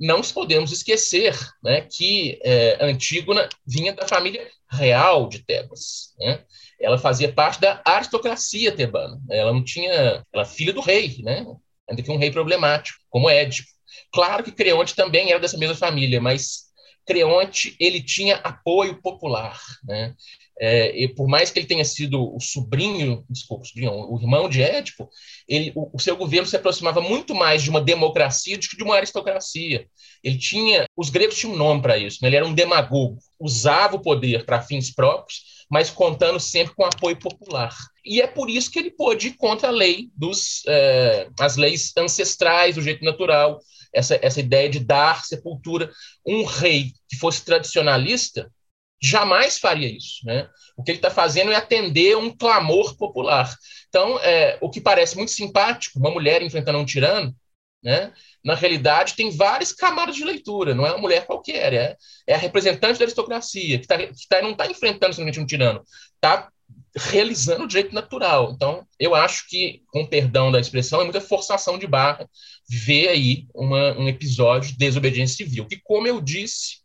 [0.00, 6.14] Não podemos esquecer né, que é, Antígona vinha da família real de Tebas.
[6.18, 6.42] Né?
[6.80, 9.20] Ela fazia parte da aristocracia tebana.
[9.30, 9.92] Ela não tinha.
[9.92, 11.46] Ela era filha do rei, né?
[11.92, 13.68] Ainda que um rei problemático, como Édipo.
[14.12, 16.72] Claro que Creonte também era dessa mesma família, mas
[17.06, 20.14] Creonte ele tinha apoio popular, né?
[20.60, 24.48] É, e por mais que ele tenha sido o sobrinho, desculpa, o, sobrinho, o irmão
[24.48, 25.08] de Édipo,
[25.48, 28.84] ele, o, o, seu governo se aproximava muito mais de uma democracia do que de
[28.84, 29.86] uma aristocracia.
[30.22, 32.28] Ele tinha, os gregos tinham um nome para isso, né?
[32.28, 37.18] ele era um demagogo, usava o poder para fins próprios, mas contando sempre com apoio
[37.18, 37.74] popular.
[38.04, 41.92] E é por isso que ele pôde ir contra a lei dos, é, as leis
[41.96, 43.58] ancestrais, do jeito natural,
[43.90, 45.90] essa, essa ideia de dar sepultura.
[46.26, 48.52] Um rei que fosse tradicionalista
[49.00, 50.26] jamais faria isso.
[50.26, 50.46] Né?
[50.76, 53.50] O que ele está fazendo é atender um clamor popular.
[53.88, 57.34] Então, é, o que parece muito simpático, uma mulher enfrentando um tirano,
[57.82, 58.12] né?
[58.44, 62.38] na realidade tem várias camadas de leitura, não é uma mulher qualquer, é, é a
[62.38, 65.82] representante da aristocracia, que, tá, que tá, não está enfrentando simplesmente um tirano,
[66.14, 66.48] está
[66.94, 68.52] realizando o direito natural.
[68.52, 72.28] Então, eu acho que, com perdão da expressão, é muita forçação de barra
[72.68, 76.76] ver aí uma, um episódio de desobediência civil, que, como eu disse,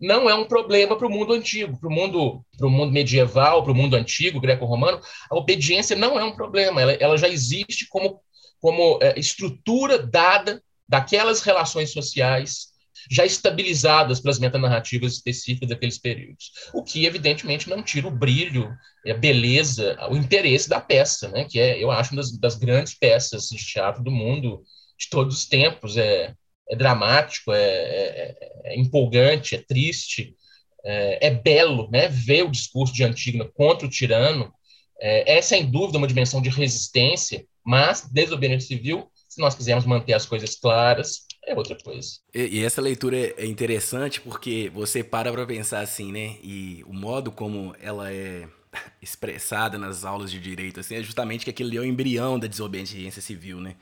[0.00, 3.74] não é um problema para o mundo antigo, para o mundo, mundo medieval, para o
[3.74, 8.20] mundo antigo, greco-romano, a obediência não é um problema, ela, ela já existe como,
[8.60, 12.70] como é, estrutura dada daquelas relações sociais
[13.10, 16.52] já estabilizadas pelas metanarrativas específicas daqueles períodos.
[16.74, 18.70] O que, evidentemente, não tira o brilho,
[19.08, 21.44] a beleza, o interesse da peça, né?
[21.44, 24.62] que é, eu acho, uma das, das grandes peças de teatro do mundo
[24.98, 25.96] de todos os tempos.
[25.96, 26.34] É,
[26.70, 30.36] é dramático, é, é, é empolgante, é triste,
[30.84, 32.08] é, é, belo né?
[32.08, 34.52] ver o discurso de Antígona contra o tirano.
[35.00, 40.12] É, é, sem dúvida, uma dimensão de resistência, mas desobediência civil, se nós quisermos manter
[40.12, 42.08] as coisas claras, é outra coisa.
[42.34, 46.36] E, e essa leitura é interessante porque você para para pensar assim, né?
[46.42, 48.46] E o modo como ela é
[49.00, 53.22] expressada nas aulas de direito assim, é justamente que aquele é o embrião da desobediência
[53.22, 53.76] civil, né?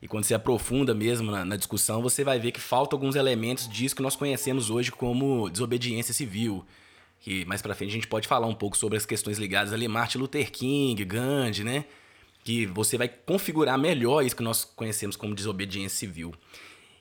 [0.00, 3.66] E quando você aprofunda mesmo na, na, discussão, você vai ver que faltam alguns elementos
[3.66, 6.64] disso que nós conhecemos hoje como desobediência civil.
[7.24, 9.88] Que mais para frente a gente pode falar um pouco sobre as questões ligadas ali,
[9.88, 11.86] Martin Luther King, Gandhi, né?
[12.44, 16.34] Que você vai configurar melhor isso que nós conhecemos como desobediência civil.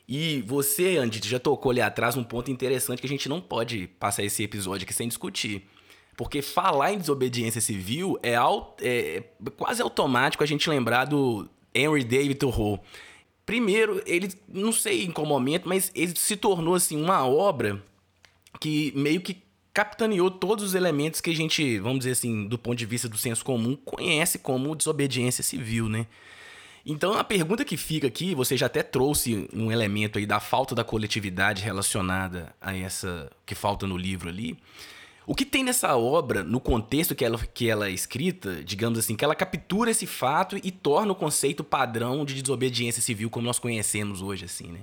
[0.08, 3.88] E você, Andy, já tocou ali atrás um ponto interessante que a gente não pode
[4.00, 5.68] passar esse episódio aqui sem discutir.
[6.16, 8.36] Porque falar em desobediência civil é,
[8.82, 9.24] é
[9.58, 12.82] quase automático a gente lembrar do Henry David Thoreau.
[13.46, 17.84] Primeiro, ele, não sei em qual momento, mas ele se tornou assim uma obra
[18.62, 19.43] que meio que
[19.74, 23.18] capitaneou todos os elementos que a gente, vamos dizer assim, do ponto de vista do
[23.18, 26.06] senso comum, conhece como desobediência civil, né?
[26.86, 30.76] Então a pergunta que fica aqui, você já até trouxe um elemento aí da falta
[30.76, 34.58] da coletividade relacionada a essa que falta no livro ali.
[35.26, 39.16] O que tem nessa obra, no contexto que ela, que ela é escrita, digamos assim,
[39.16, 43.58] que ela captura esse fato e torna o conceito padrão de desobediência civil como nós
[43.58, 44.80] conhecemos hoje, assim, né?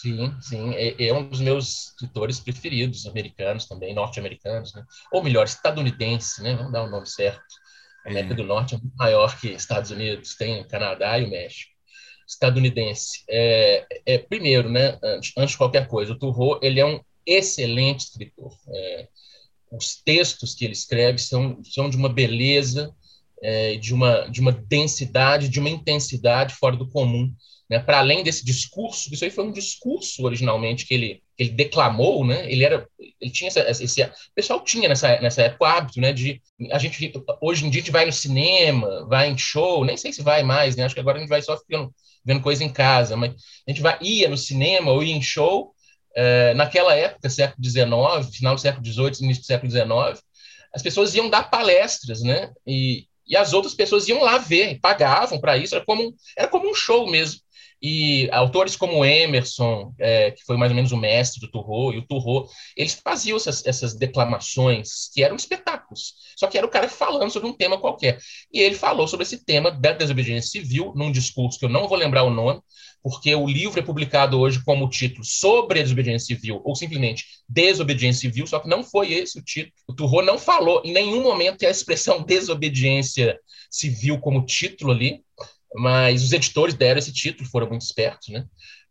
[0.00, 0.74] Sim, sim.
[0.74, 4.84] É, é um dos meus escritores preferidos, americanos também, norte-americanos, né?
[5.12, 6.54] Ou melhor, estadunidense, né?
[6.54, 7.42] Vamos dar o nome certo.
[8.06, 8.36] A América é.
[8.36, 11.72] do Norte é muito maior que Estados Unidos, tem o Canadá e o México.
[12.28, 13.24] Estadunidense.
[13.28, 18.00] É, é primeiro, né, antes, antes de qualquer coisa, o Turro, ele é um excelente
[18.00, 18.52] escritor.
[18.68, 19.08] É,
[19.72, 22.94] os textos que ele escreve são, são de uma beleza,
[23.42, 27.34] é, de, uma, de uma densidade, de uma intensidade fora do comum.
[27.68, 27.78] Né?
[27.78, 32.24] Para além desse discurso, isso aí foi um discurso originalmente que ele, que ele declamou,
[32.26, 32.50] né?
[32.50, 32.88] ele era
[33.20, 36.78] ele tinha essa, esse, o pessoal tinha nessa, nessa época o hábito, né, de a
[36.78, 40.22] gente hoje em dia a gente vai no cinema, vai em show, nem sei se
[40.22, 41.92] vai mais, né, acho que agora a gente vai só ficando
[42.24, 43.32] vendo coisa em casa, mas
[43.66, 45.74] a gente vai ia no cinema ou ia em show
[46.14, 50.22] é, naquela época, século XIX, final do século XVIII, início do século XIX,
[50.74, 55.40] as pessoas iam dar palestras, né, e, e as outras pessoas iam lá ver, pagavam
[55.40, 57.40] para isso, era como, era como um show mesmo.
[57.80, 61.98] E autores como Emerson, é, que foi mais ou menos o mestre do Turro, e
[61.98, 66.14] o Turro, eles faziam essas, essas, declamações que eram espetáculos.
[66.36, 68.18] Só que era o cara falando sobre um tema qualquer.
[68.52, 71.96] E ele falou sobre esse tema da desobediência civil num discurso que eu não vou
[71.96, 72.60] lembrar o nome,
[73.02, 78.28] porque o livro é publicado hoje como título sobre a desobediência civil, ou simplesmente desobediência
[78.28, 79.72] civil, só que não foi esse o título.
[79.86, 83.38] O Turro não falou em nenhum momento a expressão desobediência
[83.70, 85.22] civil como título ali,
[85.74, 88.44] mas os editores deram esse título, foram muito espertos, né?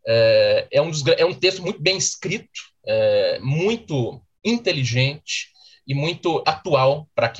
[0.06, 5.48] É, é um, dos, é um texto muito bem escrito, é, muito inteligente
[5.86, 7.32] e muito atual para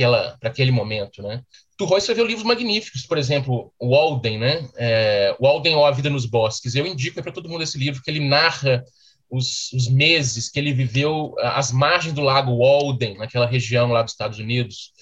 [0.43, 1.43] aquele momento, né?
[1.79, 4.69] Turroy escreveu livros magníficos, por exemplo, Walden, né?
[4.77, 6.75] É, Walden ou A Vida nos Bosques.
[6.75, 8.85] Eu indico para todo mundo esse livro, que ele narra
[9.31, 14.13] os, os, meses que ele viveu às margens do lago Walden, naquela região lá dos
[14.13, 14.93] Estados Unidos,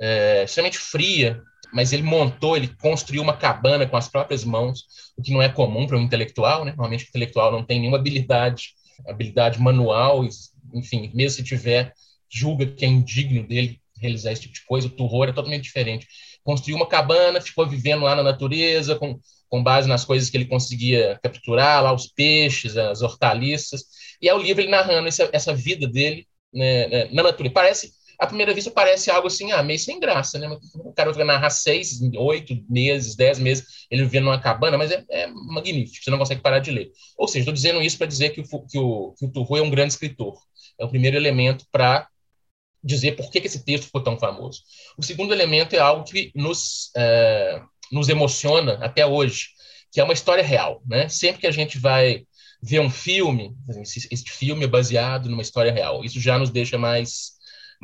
[0.00, 1.40] é, extremamente fria,
[1.74, 4.84] mas ele montou, ele construiu uma cabana com as próprias mãos,
[5.18, 6.70] o que não é comum para um intelectual, né?
[6.70, 8.74] Normalmente o intelectual não tem nenhuma habilidade,
[9.08, 10.24] habilidade manual,
[10.72, 11.92] enfim, mesmo se tiver,
[12.30, 14.86] julga que é indigno dele realizar esse tipo de coisa.
[14.86, 16.06] O Turro é totalmente diferente.
[16.44, 20.46] Construiu uma cabana, ficou vivendo lá na natureza, com, com base nas coisas que ele
[20.46, 23.84] conseguia capturar, lá os peixes, as hortaliças.
[24.22, 27.52] E é o livro ele narrando essa, essa vida dele né, né na natureza.
[27.52, 30.48] Parece à primeira vista parece algo assim, ah, meio sem graça, né?
[30.74, 35.04] O cara vai narrar seis, oito meses, dez meses, ele vivendo numa cabana, mas é,
[35.10, 36.90] é magnífico, você não consegue parar de ler.
[37.16, 39.62] Ou seja, estou dizendo isso para dizer que o, que, o, que o Turro é
[39.62, 40.38] um grande escritor.
[40.78, 42.08] É o primeiro elemento para
[42.82, 44.62] dizer por que, que esse texto ficou tão famoso.
[44.98, 49.48] O segundo elemento é algo que nos, é, nos emociona até hoje,
[49.90, 50.82] que é uma história real.
[50.86, 51.08] Né?
[51.08, 52.24] Sempre que a gente vai
[52.62, 53.54] ver um filme,
[54.10, 56.04] este filme é baseado numa história real.
[56.04, 57.32] Isso já nos deixa mais,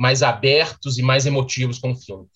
[0.01, 2.27] mais abertos e mais emotivos com o filme.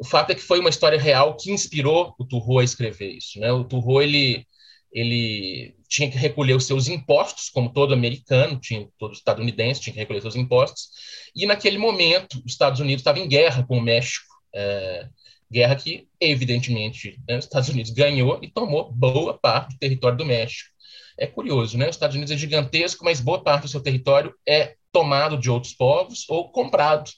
[0.00, 3.38] O fato é que foi uma história real que inspirou o Turro a escrever isso.
[3.38, 3.52] Né?
[3.52, 4.46] O Turro ele,
[4.90, 10.00] ele tinha que recolher os seus impostos, como todo americano, tinha, todo estadunidense tinha que
[10.00, 10.88] recolher seus impostos,
[11.36, 15.06] e naquele momento os Estados Unidos estavam em guerra com o México, é,
[15.52, 20.24] guerra que, evidentemente, né, os Estados Unidos ganhou e tomou boa parte do território do
[20.24, 20.70] México.
[21.18, 21.86] É curioso, né?
[21.86, 25.74] Os Estados Unidos é gigantesco, mas boa parte do seu território é tomado de outros
[25.74, 27.10] povos ou comprado.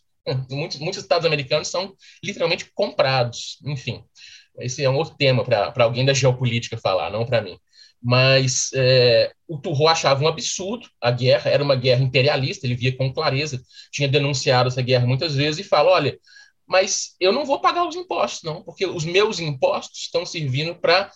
[0.51, 3.59] Muitos, muitos estados americanos são literalmente comprados.
[3.65, 4.05] Enfim,
[4.59, 7.59] esse é um outro tema para alguém da geopolítica falar, não para mim.
[8.01, 12.97] Mas é, o Turro achava um absurdo a guerra, era uma guerra imperialista, ele via
[12.97, 16.19] com clareza, tinha denunciado essa guerra muitas vezes e fala: olha,
[16.67, 21.11] mas eu não vou pagar os impostos, não, porque os meus impostos estão servindo para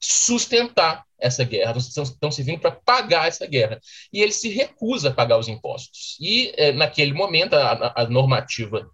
[0.00, 3.80] sustentar essa guerra, estão, servindo para pagar essa guerra.
[4.12, 6.16] E ele se recusa a pagar os impostos.
[6.20, 8.90] E, é, naquele momento, a, a normativa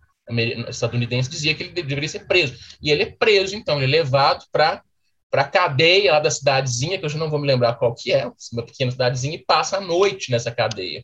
[0.69, 2.57] estadunidense dizia que ele deveria ser preso.
[2.83, 4.83] E ele é preso, então, ele é levado para
[5.29, 8.13] para a cadeia lá da cidadezinha, que eu já não vou me lembrar qual que
[8.13, 11.03] é, uma pequena cidadezinha, e passa a noite nessa cadeia.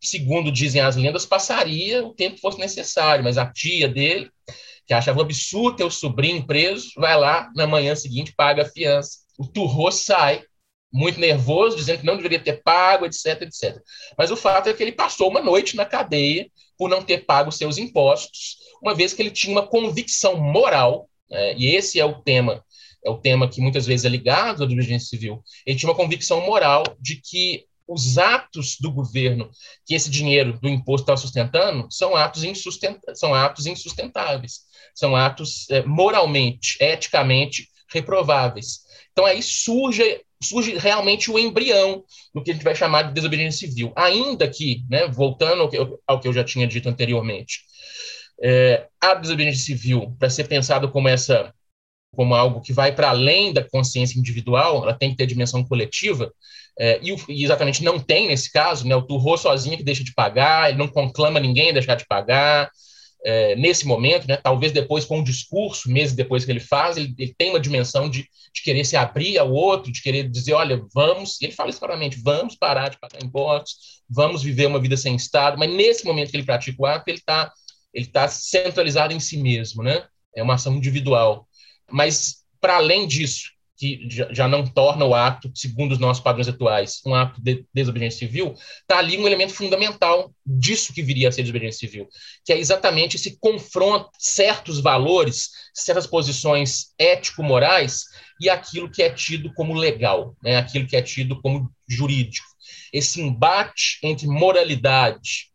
[0.00, 4.30] Segundo dizem as lendas, passaria o tempo que fosse necessário, mas a tia dele,
[4.86, 9.18] que achava absurdo ter o sobrinho preso, vai lá na manhã seguinte, paga a fiança.
[9.40, 10.44] O Turro sai,
[10.92, 13.80] muito nervoso, dizendo que não deveria ter pago, etc, etc.
[14.18, 17.50] Mas o fato é que ele passou uma noite na cadeia por não ter pago
[17.50, 22.20] seus impostos, uma vez que ele tinha uma convicção moral, né, e esse é o
[22.20, 22.62] tema,
[23.02, 25.42] é o tema que muitas vezes é ligado à desobediência civil.
[25.64, 29.50] Ele tinha uma convicção moral de que os atos do governo
[29.86, 32.42] que esse dinheiro do imposto estava sustentando são atos,
[33.14, 34.60] são atos insustentáveis,
[34.94, 38.89] são atos é, moralmente, eticamente reprováveis.
[39.12, 42.02] Então aí surge surge realmente o embrião
[42.34, 43.92] do que a gente vai chamar de desobediência civil.
[43.94, 47.60] Ainda que, né, voltando ao que, eu, ao que eu já tinha dito anteriormente,
[48.42, 51.52] é, a desobediência civil, para ser pensado como essa
[52.12, 56.32] como algo que vai para além da consciência individual, ela tem que ter dimensão coletiva,
[56.78, 60.12] é, e, e, exatamente não tem nesse caso, né, o Turro sozinho que deixa de
[60.12, 62.68] pagar, ele não conclama ninguém a deixar de pagar,
[63.24, 67.14] é, nesse momento, né, talvez depois com um discurso, meses depois que ele faz, ele,
[67.18, 70.82] ele tem uma dimensão de, de, querer se abrir ao outro, de querer dizer, olha,
[70.94, 75.14] vamos, ele fala isso claramente, vamos parar de pagar impostos, vamos viver uma vida sem
[75.14, 77.52] Estado, mas nesse momento que ele pratica o ato, ele está
[77.92, 80.06] ele tá centralizado em si mesmo, né?
[80.34, 81.48] É uma ação individual.
[81.90, 83.50] Mas, para além disso,
[83.80, 88.18] que já não torna o ato, segundo os nossos padrões atuais, um ato de desobediência
[88.18, 92.06] civil, está ali um elemento fundamental disso que viria a ser desobediência civil,
[92.44, 98.04] que é exatamente esse confronto, certos valores, certas posições ético-morais
[98.38, 100.58] e aquilo que é tido como legal, né?
[100.58, 102.46] aquilo que é tido como jurídico.
[102.92, 105.46] Esse embate entre moralidade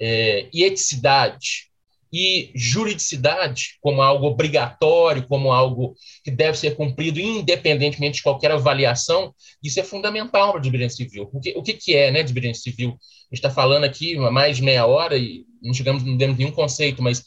[0.00, 1.71] é, e eticidade,
[2.12, 9.34] e juridicidade como algo obrigatório, como algo que deve ser cumprido independentemente de qualquer avaliação,
[9.62, 11.30] isso é fundamental para a desobediência civil.
[11.32, 12.90] O que, o que, que é né, desobediência civil?
[12.90, 16.36] A gente está falando aqui há mais de meia hora e não chegamos, não demos
[16.36, 17.24] nenhum conceito, mas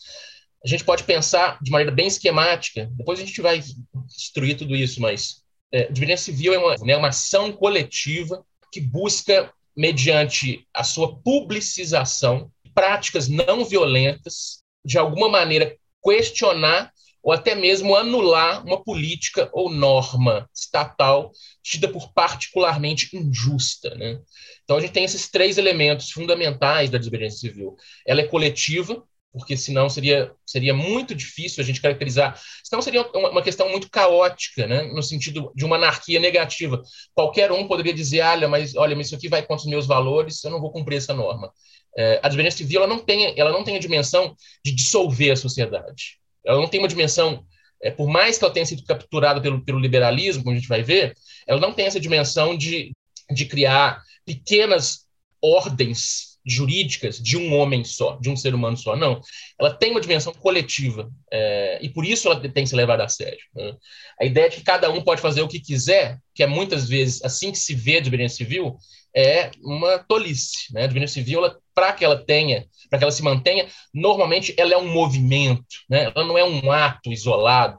[0.64, 3.64] a gente pode pensar de maneira bem esquemática, depois a gente vai
[4.08, 9.52] destruir tudo isso, mas é, desobediência civil é uma, né, uma ação coletiva que busca,
[9.76, 16.92] mediante a sua publicização, práticas não violentas de alguma maneira, questionar
[17.26, 21.32] ou até mesmo anular uma política ou norma estatal
[21.64, 23.96] tida por particularmente injusta.
[23.96, 24.20] Né?
[24.64, 27.76] Então, a gente tem esses três elementos fundamentais da desobediência civil.
[28.06, 29.04] Ela é coletiva,
[29.38, 32.40] porque senão seria, seria muito difícil a gente caracterizar.
[32.64, 34.84] Senão seria uma, questão muito caótica, né?
[34.84, 36.82] no sentido de uma anarquia negativa.
[37.14, 40.44] Qualquer um poderia dizer: olha, mas, olha, mas isso aqui vai contra os meus valores,
[40.44, 41.52] eu não vou cumprir essa norma
[41.96, 45.36] é, a desobediência civil ela não, tem, ela não tem a dimensão de dissolver a
[45.36, 46.20] sociedade.
[46.46, 47.46] Ela não tem uma dimensão,
[47.82, 50.84] é, por mais que ela tenha sido capturada pelo, pelo liberalismo, como a gente vai
[50.84, 51.16] ver,
[51.48, 52.92] ela não tem essa dimensão de,
[53.32, 55.06] de criar pequenas
[55.42, 58.96] ordens jurídicas de um homem só, de um ser humano só.
[58.96, 59.20] Não.
[59.60, 63.10] Ela tem uma dimensão coletiva é, e por isso ela tem que ser levada a
[63.10, 63.40] sério.
[63.56, 63.76] Né?
[64.22, 67.24] A ideia de que cada um pode fazer o que quiser, que é muitas vezes
[67.24, 68.78] assim que se vê a desobediência civil,
[69.16, 70.72] é uma tolice.
[70.72, 70.84] Né?
[70.84, 71.42] A desobediência civil,
[71.74, 76.12] para que ela tenha, para que ela se mantenha, normalmente ela é um movimento, né?
[76.16, 77.78] ela não é um ato isolado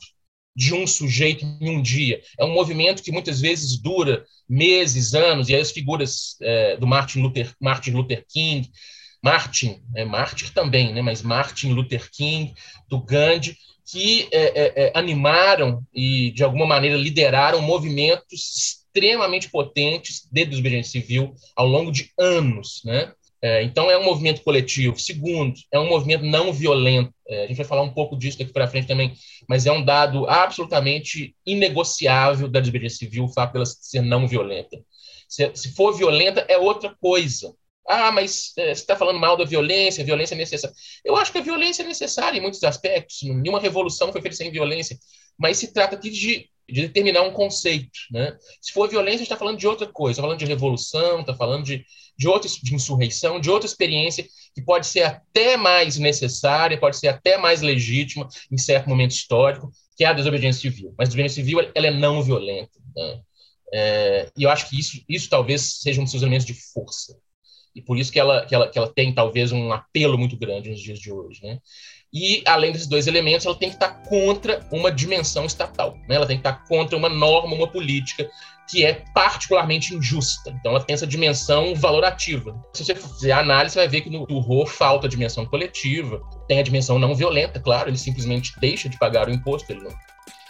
[0.57, 2.21] de um sujeito em um dia.
[2.39, 7.21] É um movimento que muitas vezes dura meses, anos, e as figuras é, do Martin
[7.21, 8.71] Luther, Martin Luther King,
[9.23, 12.55] Martin, né, Martin também, né, mas Martin Luther King,
[12.89, 20.27] do Gandhi, que é, é, é, animaram e, de alguma maneira, lideraram movimentos extremamente potentes
[20.31, 22.83] de desobediência civil ao longo de anos.
[22.85, 23.13] Né?
[23.47, 24.99] É, então, é um movimento coletivo.
[24.99, 27.15] Segundo, é um movimento não violento.
[27.29, 29.15] É, a gente vai falar um pouco disso daqui para frente também,
[29.49, 34.77] mas é um dado absolutamente inegociável da desobediência civil o fato dela ser não violenta.
[35.29, 37.55] Se, se for violenta, é outra coisa.
[37.89, 40.75] Ah, mas é, você está falando mal da violência, a violência é necessária.
[41.05, 43.23] Eu acho que a violência é necessária em muitos aspectos.
[43.23, 44.99] Nenhuma revolução foi feita sem violência.
[45.39, 47.97] Mas se trata aqui de, de determinar um conceito.
[48.11, 48.37] Né?
[48.61, 50.15] Se for violência, a gente está falando de outra coisa.
[50.15, 51.85] Está falando de revolução, está falando de,
[52.19, 57.09] de outra de insurreição, de outra experiência que pode ser até mais necessária, pode ser
[57.09, 60.95] até mais legítima em certo momento histórico, que é a desobediência civil.
[60.97, 62.79] Mas a desobediência civil ela é não violenta.
[62.95, 63.21] Né?
[63.73, 67.17] É, e eu acho que isso, isso talvez seja um dos seus elementos de força
[67.77, 70.71] e por isso que ela, que ela, que ela tem talvez um apelo muito grande
[70.71, 71.43] nos dias de hoje.
[71.43, 71.59] Né?
[72.11, 75.95] E, além desses dois elementos, ela tem que estar contra uma dimensão estatal.
[76.09, 76.17] Né?
[76.17, 78.31] Ela tem que estar contra uma norma, uma política
[78.69, 80.51] que é particularmente injusta.
[80.51, 82.61] Então, ela tem essa dimensão valorativa.
[82.75, 86.21] Se você fizer a análise, você vai ver que no Turro falta a dimensão coletiva,
[86.49, 89.95] tem a dimensão não violenta, claro, ele simplesmente deixa de pagar o imposto, ele não,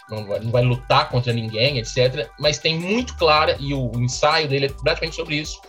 [0.09, 2.29] não vai, não vai, lutar contra ninguém, etc.
[2.39, 5.61] Mas tem muito clara, e o, o ensaio dele é praticamente sobre isso,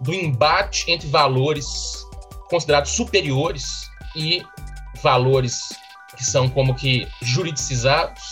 [0.00, 2.04] do embate entre valores
[2.48, 4.42] considerados superiores e
[5.02, 5.60] valores
[6.16, 8.22] que são como que juridicizados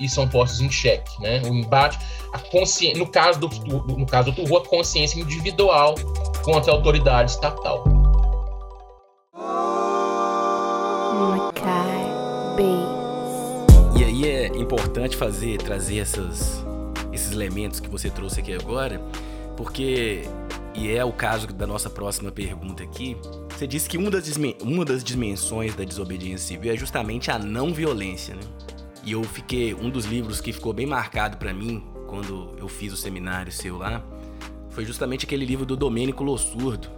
[0.00, 1.42] e são postos em xeque, né?
[1.44, 1.98] O embate,
[2.32, 5.94] a consciência, no caso do no caso do Turro, a consciência individual
[6.42, 7.84] contra a autoridade estatal.
[13.96, 16.64] E aí é importante fazer trazer essas,
[17.12, 19.00] esses elementos que você trouxe aqui agora,
[19.56, 20.22] porque
[20.74, 23.16] e é o caso da nossa próxima pergunta aqui.
[23.50, 24.24] Você disse que uma das,
[24.62, 28.42] uma das dimensões da desobediência civil é justamente a não violência, né?
[29.04, 29.74] E eu fiquei.
[29.74, 33.78] Um dos livros que ficou bem marcado para mim quando eu fiz o seminário seu
[33.78, 34.04] lá
[34.70, 36.88] foi justamente aquele livro do Domênico Lossurdo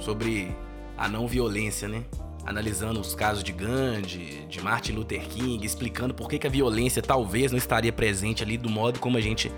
[0.00, 0.54] sobre
[0.96, 2.04] a não violência, né?
[2.44, 7.02] Analisando os casos de Gandhi, de Martin Luther King, explicando por que, que a violência
[7.02, 9.52] talvez não estaria presente ali do modo como a gente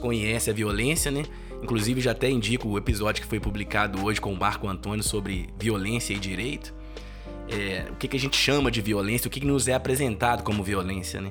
[0.00, 1.24] conhece a violência, né?
[1.62, 5.48] Inclusive, já até indico o episódio que foi publicado hoje com o Marco Antônio sobre
[5.58, 6.74] violência e direito.
[7.52, 10.42] É, o que, que a gente chama de violência, o que, que nos é apresentado
[10.42, 11.30] como violência, né?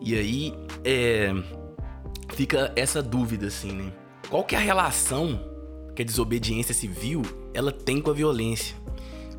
[0.00, 1.32] E aí é,
[2.34, 3.92] fica essa dúvida, assim, né?
[4.28, 5.40] Qual que é a relação
[5.94, 7.22] que a desobediência civil
[7.52, 8.74] ela tem com a violência?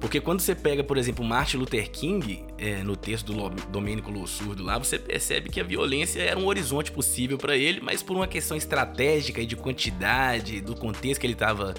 [0.03, 4.61] Porque quando você pega, por exemplo, Martin Luther King, é, no texto do Domênico Lossurdo
[4.61, 8.27] lá, você percebe que a violência era um horizonte possível para ele, mas por uma
[8.27, 11.73] questão estratégica e de quantidade, do contexto que ele estava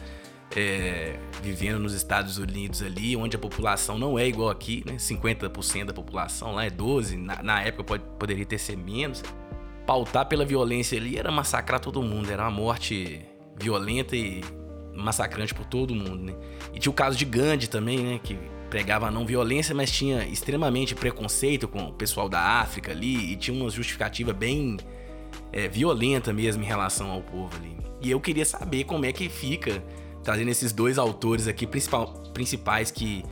[0.56, 4.94] é, vivendo nos Estados Unidos ali, onde a população não é igual aqui, né?
[4.94, 9.22] 50% da população lá é 12%, na, na época pode, poderia ter ser menos.
[9.86, 13.20] Pautar pela violência ali era massacrar todo mundo, era uma morte
[13.56, 14.42] violenta e
[14.94, 16.34] massacrante por todo mundo, né?
[16.72, 18.20] E tinha o caso de Gandhi também, né?
[18.22, 18.38] Que
[18.70, 23.36] pregava a não violência, mas tinha extremamente preconceito com o pessoal da África ali e
[23.36, 24.76] tinha uma justificativa bem
[25.52, 27.76] é, violenta mesmo em relação ao povo ali.
[28.00, 29.82] E eu queria saber como é que fica
[30.24, 33.22] trazendo esses dois autores aqui principais que,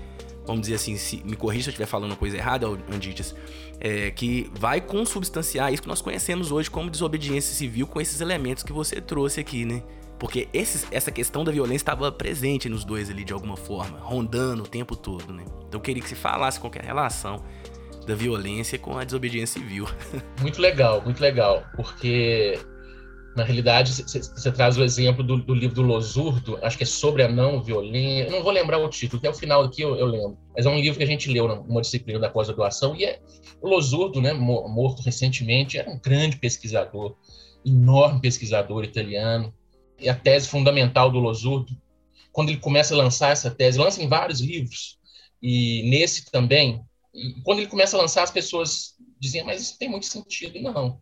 [0.46, 3.34] vamos dizer assim, se, me corrija se eu estiver falando coisa errada, Andites,
[3.80, 8.62] é, que vai consubstanciar isso que nós conhecemos hoje como desobediência civil com esses elementos
[8.62, 9.82] que você trouxe aqui, né?
[10.18, 14.62] Porque esse, essa questão da violência estava presente nos dois ali de alguma forma, rondando
[14.62, 15.44] o tempo todo, né?
[15.66, 17.42] Então eu queria que se falasse qualquer relação
[18.06, 19.86] da violência com a desobediência civil.
[20.40, 22.58] Muito legal, muito legal, porque
[23.36, 27.22] na realidade você traz o exemplo do, do, livro do Losurdo, acho que é sobre
[27.22, 30.38] a não violência, não vou lembrar o título, até o final aqui eu, eu, lembro,
[30.54, 33.20] mas é um livro que a gente leu numa disciplina da pós-graduação e é
[33.60, 37.16] o Losurdo, né, morto recentemente, era um grande pesquisador,
[37.64, 39.54] enorme pesquisador italiano,
[39.98, 41.72] é a tese fundamental do Losurdo.
[42.32, 44.98] Quando ele começa a lançar essa tese, lança em vários livros,
[45.40, 46.82] e nesse também,
[47.14, 50.60] e quando ele começa a lançar, as pessoas diziam, mas isso tem muito sentido.
[50.60, 50.98] Não.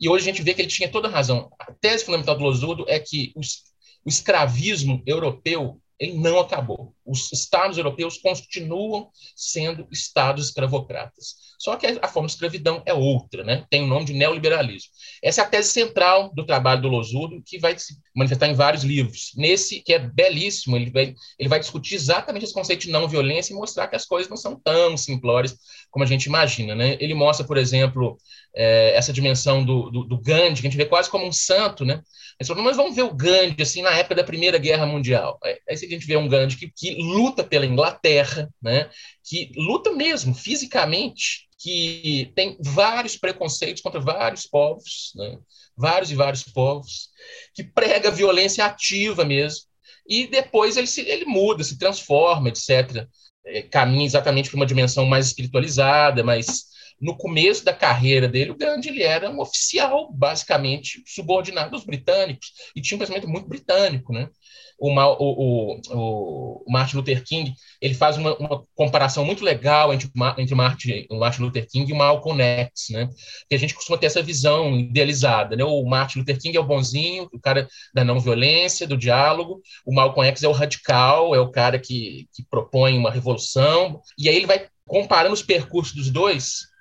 [0.00, 1.50] E hoje a gente vê que ele tinha toda a razão.
[1.58, 3.64] A tese fundamental do Losurdo é que os,
[4.04, 6.94] o escravismo europeu ele não acabou.
[7.04, 11.36] Os estados europeus continuam sendo estados escravocratas.
[11.58, 13.64] Só que a forma de escravidão é outra, né?
[13.70, 14.90] tem o nome de neoliberalismo.
[15.22, 18.84] Essa é a tese central do trabalho do Losurdo, que vai se manifestar em vários
[18.84, 19.32] livros.
[19.36, 23.52] Nesse, que é belíssimo, ele vai, ele vai discutir exatamente esse conceito de não violência
[23.52, 25.56] e mostrar que as coisas não são tão simplórias
[25.90, 26.74] como a gente imagina.
[26.74, 26.96] Né?
[27.00, 28.16] Ele mostra, por exemplo,
[28.54, 31.84] é, essa dimensão do, do, do, Gandhi, que a gente vê quase como um santo.
[31.84, 32.00] Né?
[32.38, 35.38] Mas, vamos ver o Gandhi assim, na época da Primeira Guerra Mundial.
[35.42, 38.88] Aí você a gente vê um Gandhi que, que luta pela Inglaterra, né?
[39.24, 45.38] que luta mesmo fisicamente, que tem vários preconceitos contra vários povos, né?
[45.74, 47.08] vários e vários povos,
[47.54, 49.64] que prega violência ativa mesmo,
[50.06, 53.08] e depois ele, se, ele muda, se transforma, etc.
[53.46, 56.66] É, caminha exatamente para uma dimensão mais espiritualizada, mas
[57.04, 62.50] no começo da carreira dele, o Gandhi ele era um oficial, basicamente, subordinado aos britânicos,
[62.74, 64.30] e tinha um pensamento muito britânico, né?
[64.78, 70.10] O, o, o, o Martin Luther King ele faz uma, uma comparação muito legal entre,
[70.38, 73.08] entre o, Martin, o Martin Luther King e o Malcolm X, né?
[73.48, 75.62] Que a gente costuma ter essa visão idealizada, né?
[75.62, 79.94] O Martin Luther King é o bonzinho, o cara da não violência, do diálogo, o
[79.94, 84.36] Malcolm X é o radical, é o cara que, que propõe uma revolução, e aí
[84.36, 86.73] ele vai comparando os percursos dos dois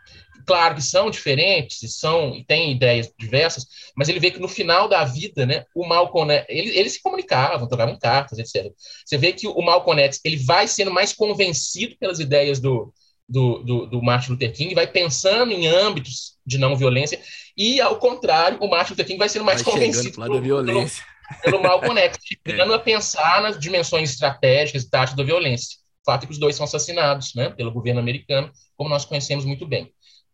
[0.46, 3.66] claro que são diferentes e são e têm ideias diversas,
[3.96, 7.02] mas ele vê que no final da vida, né, o Malcolm, né, ele, eles se
[7.02, 8.72] comunicavam, trocavam cartas, etc.
[9.06, 12.94] Você vê que o Malcolm X ele vai sendo mais convencido pelas ideias do,
[13.28, 17.20] do, do, do Martin Luther King, vai pensando em âmbitos de não violência,
[17.58, 21.04] e ao contrário, o Martin Luther King vai sendo mais vai convencido pelo, violência.
[21.44, 22.76] Pelo, pelo Malcolm X, chegando é.
[22.76, 25.78] a pensar nas dimensões estratégicas e táticas da violência.
[26.02, 29.46] O fato é que os dois são assassinados né, pelo governo americano, como nós conhecemos
[29.46, 29.90] muito bem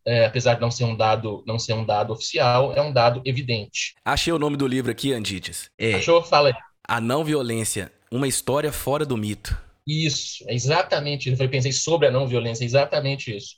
[0.06, 3.22] é, apesar de não ser um dado, não ser um dado oficial, é um dado
[3.24, 3.94] evidente.
[4.04, 5.70] Achei o nome do livro aqui, Andites.
[5.78, 6.22] É Achou?
[6.22, 6.54] Fala aí.
[6.86, 9.56] A não violência, uma história fora do mito.
[9.86, 11.42] Isso, é exatamente isso.
[11.42, 13.56] Eu pensei sobre a não violência, é exatamente isso.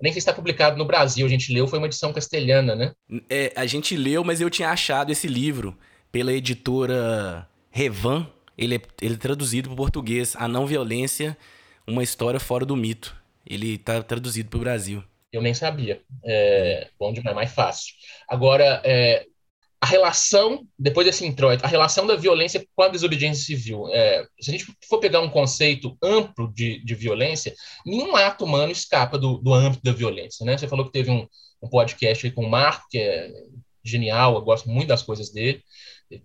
[0.00, 2.92] Nem se está publicado no Brasil, a gente leu, foi uma edição castelhana, né?
[3.28, 5.76] É, a gente leu, mas eu tinha achado esse livro
[6.10, 8.26] pela editora Revan.
[8.56, 10.34] Ele é, ele é traduzido para o português.
[10.36, 11.36] A não violência,
[11.86, 13.14] uma história fora do mito.
[13.46, 15.04] Ele está traduzido para o Brasil.
[15.34, 16.00] Eu nem sabia.
[16.24, 17.92] É, bom demais, mais fácil.
[18.28, 19.26] Agora, é,
[19.80, 23.88] a relação, depois desse introito, a relação da violência com a desobediência civil.
[23.92, 27.52] É, se a gente for pegar um conceito amplo de, de violência,
[27.84, 30.46] nenhum ato humano escapa do, do âmbito da violência.
[30.46, 30.56] Né?
[30.56, 31.26] Você falou que teve um,
[31.60, 33.30] um podcast aí com o Marco, que é
[33.82, 35.62] genial, eu gosto muito das coisas dele.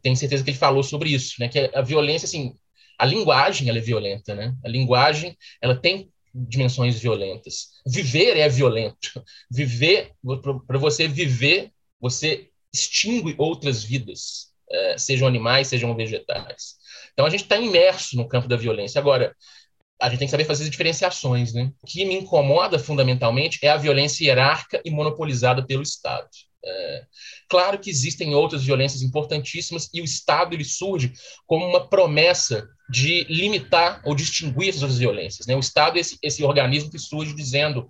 [0.03, 1.49] Tenho certeza que ele falou sobre isso, né?
[1.49, 2.53] que a violência, assim,
[2.99, 4.53] a linguagem ela é violenta, né?
[4.64, 7.69] A linguagem ela tem dimensões violentas.
[7.86, 9.23] Viver é violento.
[9.49, 10.11] Viver,
[10.67, 16.75] para você viver, você extingue outras vidas, é, sejam animais, sejam vegetais.
[17.13, 18.99] Então a gente está imerso no campo da violência.
[18.99, 19.36] Agora,
[19.99, 21.53] a gente tem que saber fazer as diferenciações.
[21.53, 21.71] Né?
[21.82, 26.30] O que me incomoda fundamentalmente é a violência hierárquica e monopolizada pelo Estado.
[26.64, 27.05] É,
[27.49, 31.14] claro que existem outras violências importantíssimas e o Estado ele surge
[31.47, 35.47] como uma promessa de limitar ou distinguir essas violências.
[35.47, 35.55] Né?
[35.55, 37.88] O Estado é esse, esse organismo que surge dizendo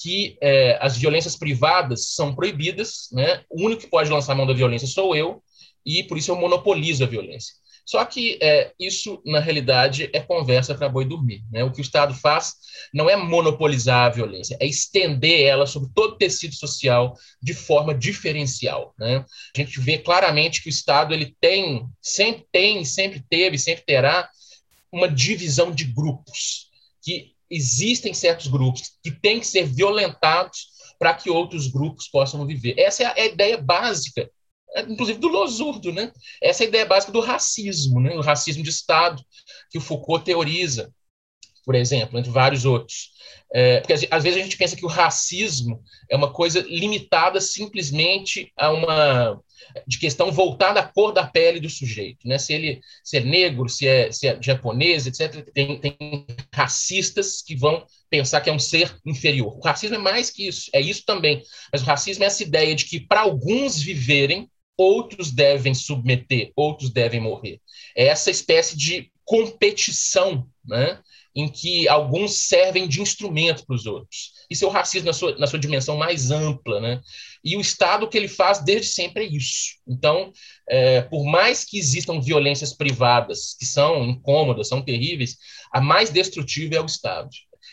[0.00, 3.44] que é, as violências privadas são proibidas, né?
[3.50, 5.42] o único que pode lançar a mão da violência sou eu,
[5.84, 7.54] e por isso eu monopolizo a violência.
[7.88, 11.42] Só que é, isso, na realidade, é conversa para boi dormir.
[11.50, 11.64] Né?
[11.64, 12.52] O que o Estado faz
[12.92, 17.94] não é monopolizar a violência, é estender ela sobre todo o tecido social de forma
[17.94, 18.94] diferencial.
[18.98, 19.24] Né?
[19.56, 24.28] A gente vê claramente que o Estado ele tem, sempre tem, sempre teve, sempre terá
[24.92, 26.68] uma divisão de grupos,
[27.02, 30.68] que existem certos grupos que têm que ser violentados
[30.98, 32.78] para que outros grupos possam viver.
[32.78, 34.30] Essa é a ideia básica é,
[34.76, 36.12] inclusive do Losurdo, né?
[36.42, 38.14] Essa é a ideia básica do racismo, né?
[38.14, 39.22] O racismo de Estado
[39.70, 40.92] que o Foucault teoriza,
[41.64, 43.10] por exemplo, entre vários outros.
[43.52, 48.52] É, porque às vezes a gente pensa que o racismo é uma coisa limitada simplesmente
[48.56, 49.40] a uma
[49.86, 52.38] de questão voltada à cor da pele do sujeito, né?
[52.38, 55.50] Se ele se é negro, se é, se é japonês, etc.
[55.52, 59.56] Tem, tem racistas que vão pensar que é um ser inferior.
[59.56, 61.42] O racismo é mais que isso, é isso também.
[61.72, 64.48] Mas o racismo é essa ideia de que para alguns viverem
[64.78, 67.60] outros devem submeter, outros devem morrer.
[67.96, 71.00] É essa espécie de competição, né?
[71.34, 74.32] em que alguns servem de instrumento para os outros.
[74.50, 76.80] Isso é o racismo na sua, na sua dimensão mais ampla.
[76.80, 77.00] Né?
[77.44, 79.76] E o Estado, o que ele faz desde sempre é isso.
[79.86, 80.32] Então,
[80.68, 85.36] é, por mais que existam violências privadas, que são incômodas, são terríveis,
[85.72, 87.28] a mais destrutiva é o Estado.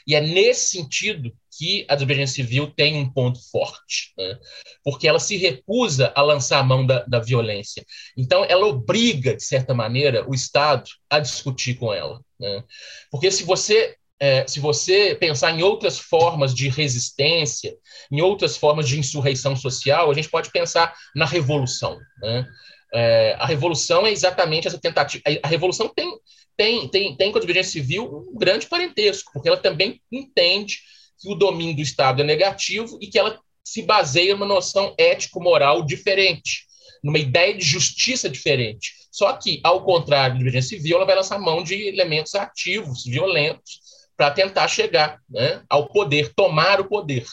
[0.05, 4.37] E é nesse sentido que a desobediência civil tem um ponto forte, né?
[4.83, 7.85] porque ela se recusa a lançar a mão da, da violência.
[8.17, 12.21] Então, ela obriga, de certa maneira, o Estado a discutir com ela.
[12.39, 12.63] Né?
[13.09, 17.75] Porque se você é, se você pensar em outras formas de resistência,
[18.09, 21.99] em outras formas de insurreição social, a gente pode pensar na revolução.
[22.21, 22.47] Né?
[22.93, 25.21] É, a revolução é exatamente essa tentativa.
[25.43, 26.17] A revolução tem,
[26.55, 30.79] tem, tem, tem com a desobediência civil um grande parentesco, porque ela também entende
[31.19, 35.83] que o domínio do Estado é negativo e que ela se baseia numa noção ético-moral
[35.83, 36.65] diferente.
[37.03, 38.93] numa ideia de justiça diferente.
[39.11, 43.79] Só que, ao contrário da desobediência civil, ela vai lançar mão de elementos ativos, violentos,
[44.17, 47.25] para tentar chegar né, ao poder, tomar o poder.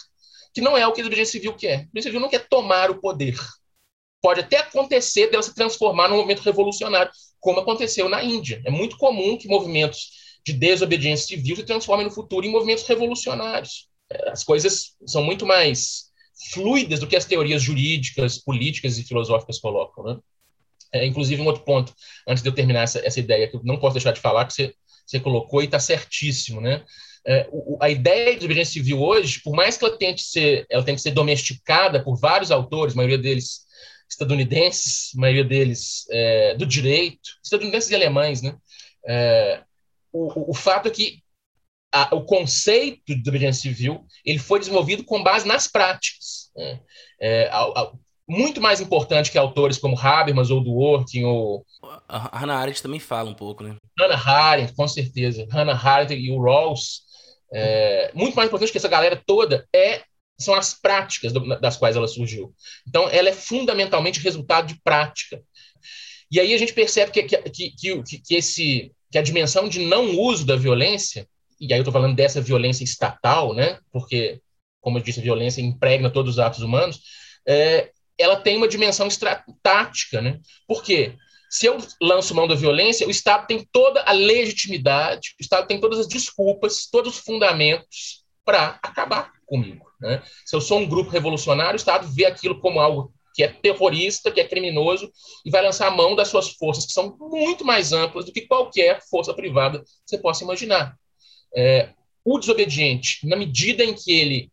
[0.53, 1.75] Que não é o que a desobediência civil quer.
[1.75, 3.39] A desobediência civil não quer tomar o poder.
[4.21, 7.11] Pode até acontecer dela se transformar num movimento revolucionário,
[7.41, 8.61] como aconteceu na Índia.
[8.65, 13.89] É muito comum que movimentos de desobediência civil se transformem no futuro em movimentos revolucionários.
[14.11, 16.11] É, as coisas são muito mais
[16.53, 20.05] fluidas do que as teorias jurídicas, políticas e filosóficas colocam.
[20.05, 20.19] Né?
[20.93, 21.95] É, inclusive, um outro ponto,
[22.27, 24.53] antes de eu terminar essa, essa ideia, que eu não posso deixar de falar, que
[24.53, 24.75] você,
[25.07, 26.61] você colocou e está certíssimo.
[26.61, 26.85] Né?
[27.27, 30.85] É, o, a ideia de desobediência civil hoje, por mais que ela tente ser, ela
[30.85, 33.63] tente ser domesticada por vários autores, a maioria deles
[34.09, 38.55] estadunidenses, a maioria deles é, do direito, estadunidenses e alemães, né?
[39.07, 39.63] É,
[40.13, 41.23] o, o, fato é que
[41.93, 46.51] a, o conceito de desobediência civil ele foi desenvolvido com base nas práticas.
[46.57, 46.81] Né?
[47.21, 47.93] É, a, a,
[48.29, 51.67] muito mais importante que autores como Habermas ou Dworkin ou
[52.09, 53.77] a Hannah Arendt também fala um pouco, né?
[53.99, 55.47] Hannah Arendt, com certeza.
[55.51, 57.03] Hannah Arendt e o Rawls.
[57.55, 60.03] É, muito mais importante que essa galera toda é
[60.39, 62.55] são as práticas do, das quais ela surgiu.
[62.87, 65.43] Então, ela é fundamentalmente resultado de prática.
[66.31, 70.19] E aí a gente percebe que, que, que, que, esse, que a dimensão de não
[70.19, 71.29] uso da violência
[71.63, 73.79] e aí eu estou falando dessa violência estatal, né?
[73.93, 74.41] Porque,
[74.81, 77.01] como eu disse, a violência impregna todos os atos humanos.
[77.47, 79.07] É, ela tem uma dimensão
[79.63, 80.41] tática, né?
[80.67, 81.15] Por quê?
[81.49, 85.79] Se eu lanço mão da violência, o Estado tem toda a legitimidade, o Estado tem
[85.79, 89.87] todas as desculpas, todos os fundamentos para acabar comigo.
[90.01, 90.21] Né?
[90.45, 94.31] Se eu sou um grupo revolucionário, o Estado vê aquilo como algo que é terrorista,
[94.31, 95.11] que é criminoso,
[95.45, 98.43] e vai lançar a mão das suas forças, que são muito mais amplas do que
[98.43, 100.97] qualquer força privada que você possa imaginar.
[101.55, 101.91] É,
[102.25, 104.51] o desobediente, na medida em que ele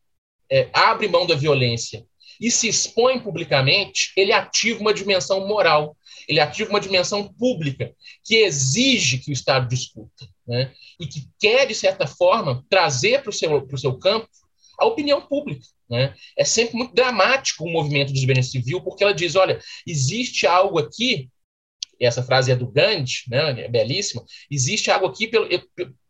[0.51, 2.05] é, abre mão da violência
[2.39, 5.95] e se expõe publicamente, ele ativa uma dimensão moral,
[6.27, 10.71] ele ativa uma dimensão pública que exige que o Estado discuta, né?
[10.99, 14.27] e que quer, de certa forma, trazer para o seu, seu campo
[14.80, 15.65] a opinião pública.
[15.89, 16.13] Né?
[16.38, 20.80] É sempre muito dramático o movimento de desobediência civil, porque ela diz: olha, existe algo
[20.80, 21.30] aqui
[21.99, 25.47] essa frase é do Gandhi, né, é belíssima, existe algo aqui pelo,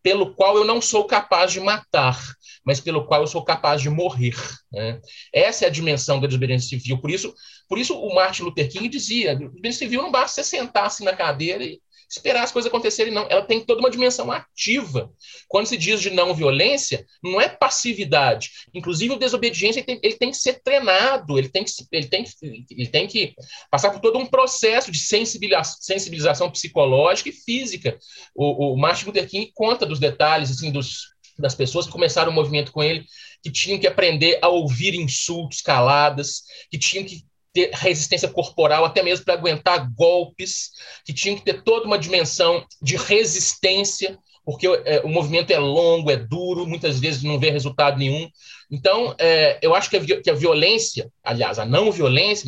[0.03, 2.19] pelo qual eu não sou capaz de matar,
[2.63, 4.35] mas pelo qual eu sou capaz de morrer.
[4.71, 5.01] Né?
[5.33, 6.99] Essa é a dimensão da desobediência civil.
[6.99, 7.33] Por isso,
[7.67, 11.15] por isso o Martin Luther King dizia: desobediência civil não basta você sentar assim na
[11.15, 11.79] cadeira e
[12.09, 13.27] esperar as coisas acontecerem, não.
[13.29, 15.11] Ela tem toda uma dimensão ativa.
[15.47, 18.49] Quando se diz de não violência, não é passividade.
[18.73, 22.25] Inclusive, o desobediência ele tem, ele tem que ser treinado, ele tem que, ele, tem,
[22.71, 23.35] ele tem que
[23.69, 27.97] passar por todo um processo de sensibilização, sensibilização psicológica e física.
[28.33, 32.35] O, o Martin Luther King conta dos detalhes assim, dos, das pessoas que começaram o
[32.35, 33.05] movimento com ele,
[33.43, 37.23] que tinham que aprender a ouvir insultos caladas, que tinham que
[37.59, 40.71] ter resistência corporal, até mesmo para aguentar golpes,
[41.05, 46.09] que tinham que ter toda uma dimensão de resistência, porque é, o movimento é longo,
[46.09, 48.29] é duro, muitas vezes não vê resultado nenhum.
[48.71, 52.45] Então, é, eu acho que a, que a, violência, aliás, a não violência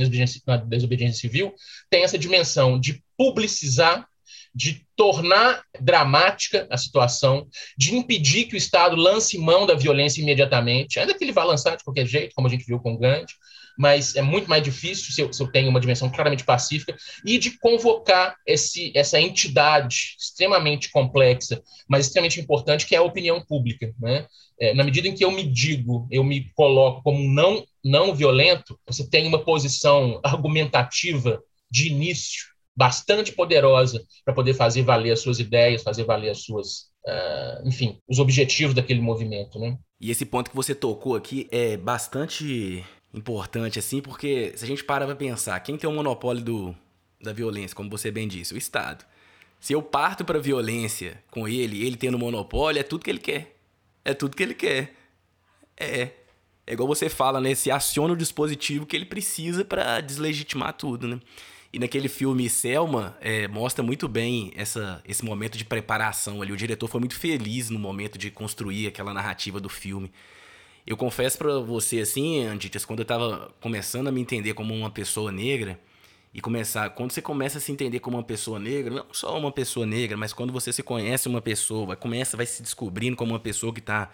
[0.48, 1.54] na desobediência, civil,
[1.90, 4.08] tem essa dimensão de publicizar,
[4.54, 7.48] de tornar dramática a situação,
[7.78, 11.76] de impedir que o Estado lance mão da violência imediatamente, ainda que ele vá lançar
[11.76, 13.34] de qualquer jeito, como a gente viu com o Gandhi,
[13.82, 17.40] mas é muito mais difícil se eu, se eu tenho uma dimensão claramente pacífica, e
[17.40, 21.60] de convocar esse, essa entidade extremamente complexa,
[21.90, 23.92] mas extremamente importante, que é a opinião pública.
[24.00, 24.28] Né?
[24.60, 28.80] É, na medida em que eu me digo, eu me coloco como não, não violento,
[28.86, 35.40] você tem uma posição argumentativa de início bastante poderosa para poder fazer valer as suas
[35.40, 39.76] ideias, fazer valer as suas, uh, enfim, os objetivos daquele movimento, né?
[40.00, 42.84] E esse ponto que você tocou aqui é bastante
[43.14, 46.76] importante, assim, porque se a gente para pra pensar, quem tem o monopólio do,
[47.22, 48.54] da violência, como você bem disse?
[48.54, 49.06] O Estado.
[49.60, 53.56] Se eu parto pra violência com ele, ele tendo monopólio, é tudo que ele quer.
[54.04, 54.96] É tudo que ele quer.
[55.78, 56.10] É.
[56.66, 57.54] É igual você fala, né?
[57.54, 61.20] Se aciona o dispositivo que ele precisa para deslegitimar tudo, né?
[61.74, 66.52] E naquele filme Selma, é, mostra muito bem essa, esse momento de preparação ali.
[66.52, 70.12] O diretor foi muito feliz no momento de construir aquela narrativa do filme.
[70.86, 74.90] Eu confesso para você assim, Anditas, quando eu tava começando a me entender como uma
[74.90, 75.80] pessoa negra
[76.34, 79.52] e começar, quando você começa a se entender como uma pessoa negra, não só uma
[79.52, 83.40] pessoa negra, mas quando você se conhece uma pessoa, começa, vai se descobrindo como uma
[83.40, 84.10] pessoa que tá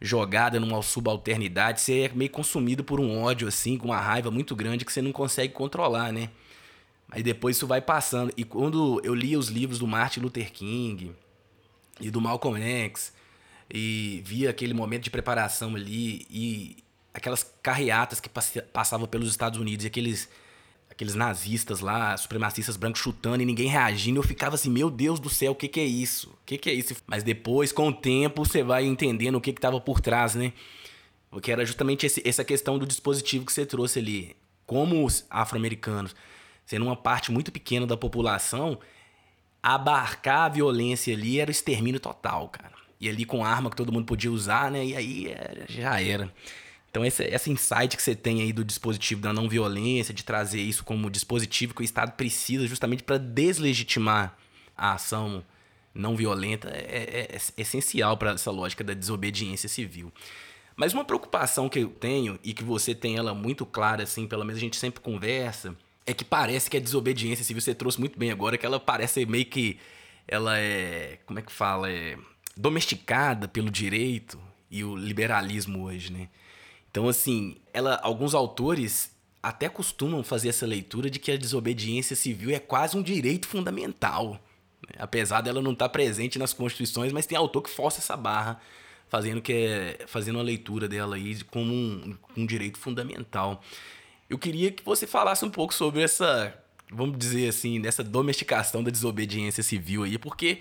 [0.00, 4.56] jogada numa subalternidade, você é meio consumido por um ódio assim, com uma raiva muito
[4.56, 6.30] grande que você não consegue controlar, né?
[7.10, 8.32] Aí depois isso vai passando.
[8.36, 11.12] E quando eu li os livros do Martin Luther King
[12.00, 13.12] e do Malcolm X,
[13.72, 16.76] e via aquele momento de preparação ali e
[17.14, 18.28] aquelas carreatas que
[18.72, 20.28] passavam pelos Estados Unidos e aqueles
[20.90, 24.18] aqueles nazistas lá, supremacistas brancos chutando e ninguém reagindo.
[24.18, 26.28] Eu ficava assim, meu Deus do céu, o que, que é isso?
[26.28, 26.94] O que, que é isso?
[27.06, 30.52] Mas depois, com o tempo, você vai entendendo o que estava por trás, né?
[31.30, 34.36] Porque era justamente esse, essa questão do dispositivo que você trouxe ali.
[34.66, 36.14] Como os afro-americanos,
[36.66, 38.78] sendo uma parte muito pequena da população,
[39.62, 42.69] abarcar a violência ali era o extermínio total, cara.
[43.00, 44.84] E ali com arma que todo mundo podia usar, né?
[44.84, 46.30] E aí era, já era.
[46.90, 50.60] Então, esse, essa insight que você tem aí do dispositivo da não violência, de trazer
[50.60, 54.36] isso como dispositivo que o Estado precisa justamente para deslegitimar
[54.76, 55.44] a ação
[55.94, 60.12] não violenta, é, é, é essencial para essa lógica da desobediência civil.
[60.76, 64.44] Mas uma preocupação que eu tenho, e que você tem ela muito clara, assim, pelo
[64.44, 65.76] menos a gente sempre conversa,
[66.06, 69.24] é que parece que a desobediência civil, você trouxe muito bem agora, que ela parece
[69.26, 69.78] meio que.
[70.26, 71.18] Ela é.
[71.26, 71.90] Como é que fala?
[71.90, 72.16] É
[72.56, 74.40] domesticada pelo direito
[74.70, 76.28] e o liberalismo hoje, né?
[76.90, 82.50] Então, assim, ela, alguns autores até costumam fazer essa leitura de que a desobediência civil
[82.50, 84.32] é quase um direito fundamental.
[84.82, 84.96] Né?
[84.98, 88.60] Apesar dela não estar presente nas constituições, mas tem autor que força essa barra,
[89.08, 93.62] fazendo, que é, fazendo uma leitura dela aí como um, um direito fundamental.
[94.28, 96.54] Eu queria que você falasse um pouco sobre essa,
[96.90, 100.60] vamos dizer assim, dessa domesticação da desobediência civil aí, porque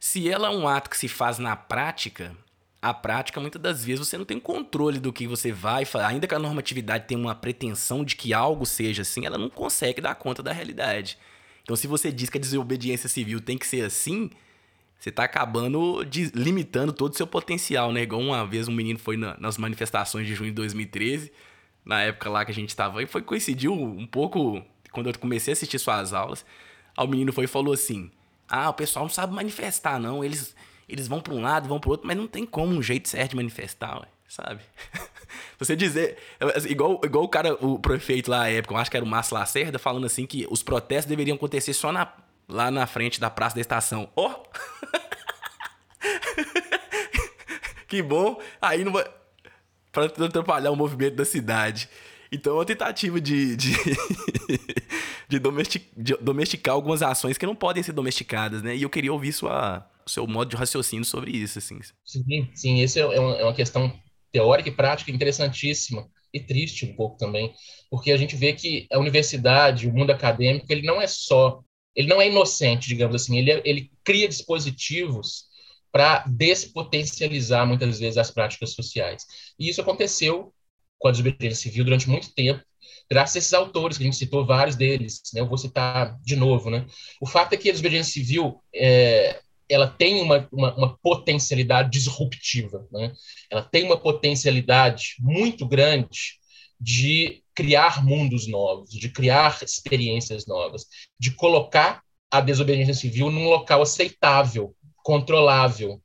[0.00, 2.34] se ela é um ato que se faz na prática,
[2.80, 6.06] a prática, muitas das vezes, você não tem controle do que você vai fazer.
[6.06, 10.00] Ainda que a normatividade tenha uma pretensão de que algo seja assim, ela não consegue
[10.00, 11.18] dar conta da realidade.
[11.62, 14.30] Então, se você diz que a desobediência civil tem que ser assim,
[14.98, 18.02] você está acabando de, limitando todo o seu potencial, né?
[18.02, 21.30] Igual uma vez um menino foi na, nas manifestações de junho de 2013,
[21.84, 25.52] na época lá que a gente estava, e foi coincidiu um pouco quando eu comecei
[25.52, 26.46] a assistir suas aulas.
[26.96, 28.10] O menino foi e falou assim:
[28.50, 30.24] Ah, o pessoal não sabe manifestar, não.
[30.24, 30.54] Eles
[30.90, 33.30] eles vão para um lado, vão para outro, mas não tem como um jeito certo
[33.30, 34.60] de manifestar, ué, sabe?
[35.58, 36.18] Você dizer,
[36.68, 39.34] igual, igual o cara, o prefeito lá na época, eu acho que era o Márcio
[39.34, 42.12] Lacerda, falando assim que os protestos deveriam acontecer só na,
[42.48, 44.10] lá na frente da praça da estação.
[44.16, 44.34] Ó!
[44.34, 44.46] Oh!
[47.86, 48.40] que bom!
[48.60, 49.04] Aí não vai.
[49.92, 51.88] Pra atrapalhar o movimento da cidade.
[52.32, 53.72] Então é uma tentativa de, de,
[55.28, 58.76] de, domestic, de, domesticar algumas ações que não podem ser domesticadas, né?
[58.76, 61.78] E eu queria ouvir sua, seu modo de raciocínio sobre isso, assim.
[62.04, 63.92] Sim, sim, esse é, é uma, é uma questão
[64.32, 67.52] teórica e prática interessantíssima e triste um pouco também,
[67.90, 71.60] porque a gente vê que a universidade, o mundo acadêmico, ele não é só,
[71.94, 75.46] ele não é inocente, digamos assim, ele, é, ele cria dispositivos
[75.90, 79.26] para despotencializar muitas vezes as práticas sociais.
[79.58, 80.52] E isso aconteceu
[81.00, 82.62] com a desobediência civil durante muito tempo,
[83.10, 85.40] graças a esses autores, que a gente citou vários deles, né?
[85.40, 86.70] eu vou citar de novo.
[86.70, 86.86] Né?
[87.20, 92.86] O fato é que a desobediência civil é, ela tem uma, uma, uma potencialidade disruptiva,
[92.92, 93.12] né?
[93.50, 96.38] ela tem uma potencialidade muito grande
[96.78, 100.86] de criar mundos novos, de criar experiências novas,
[101.18, 106.00] de colocar a desobediência civil num local aceitável, controlável,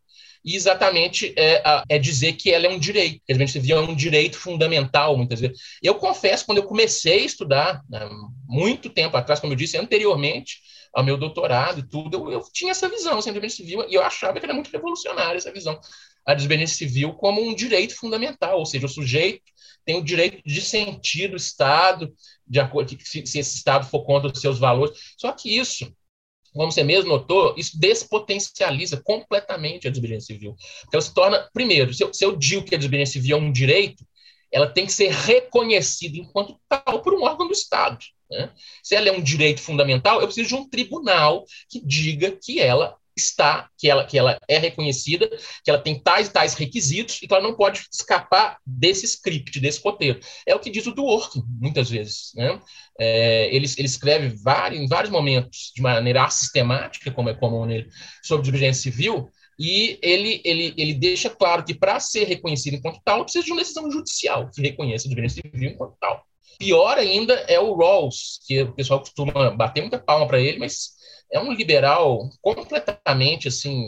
[0.46, 3.96] e exatamente é, é, dizer que ela é um direito, que a civil é um
[3.96, 5.60] direito fundamental, muitas vezes.
[5.82, 8.08] Eu confesso, quando eu comecei a estudar, né,
[8.48, 10.60] muito tempo atrás, como eu disse anteriormente,
[10.93, 14.04] ao meu doutorado e tudo, eu, eu tinha essa visão, assim, desobediência civil, e eu
[14.04, 15.80] achava que era muito revolucionária essa visão,
[16.24, 19.41] a desobediência civil como um direito fundamental, ou seja, o sujeito
[19.84, 22.14] tem o direito de sentir do Estado,
[22.48, 24.98] de acordo se, se esse Estado for contra os seus valores.
[25.18, 25.91] Só que isso
[26.56, 30.56] como você mesmo notou, isso despotencializa completamente a desobediência civil.
[30.88, 33.51] Então, se torna, primeiro, se eu, se eu digo que a desobediência civil é um
[33.51, 34.06] direito,
[34.51, 37.99] ela tem que ser reconhecida enquanto tal por um órgão do Estado.
[38.32, 38.49] Né?
[38.82, 42.95] Se ela é um direito fundamental, eu preciso de um tribunal que diga que ela
[43.16, 45.30] está, que ela, que ela é reconhecida,
[45.63, 49.59] que ela tem tais e tais requisitos e que ela não pode escapar desse script,
[49.59, 50.20] desse roteiro.
[50.45, 52.32] É o que diz o Dworkin, muitas vezes.
[52.36, 52.59] Né?
[52.99, 57.89] É, ele, ele escreve vários, em vários momentos, de maneira sistemática, como é comum nele,
[58.24, 63.24] sobre desobediência civil, e ele, ele, ele deixa claro que para ser reconhecido enquanto tal,
[63.24, 66.26] precisa de uma decisão judicial que reconheça a desobediência civil enquanto tal.
[66.57, 70.95] Pior ainda é o Rawls, que o pessoal costuma bater muita palma para ele, mas
[71.32, 73.86] é um liberal completamente assim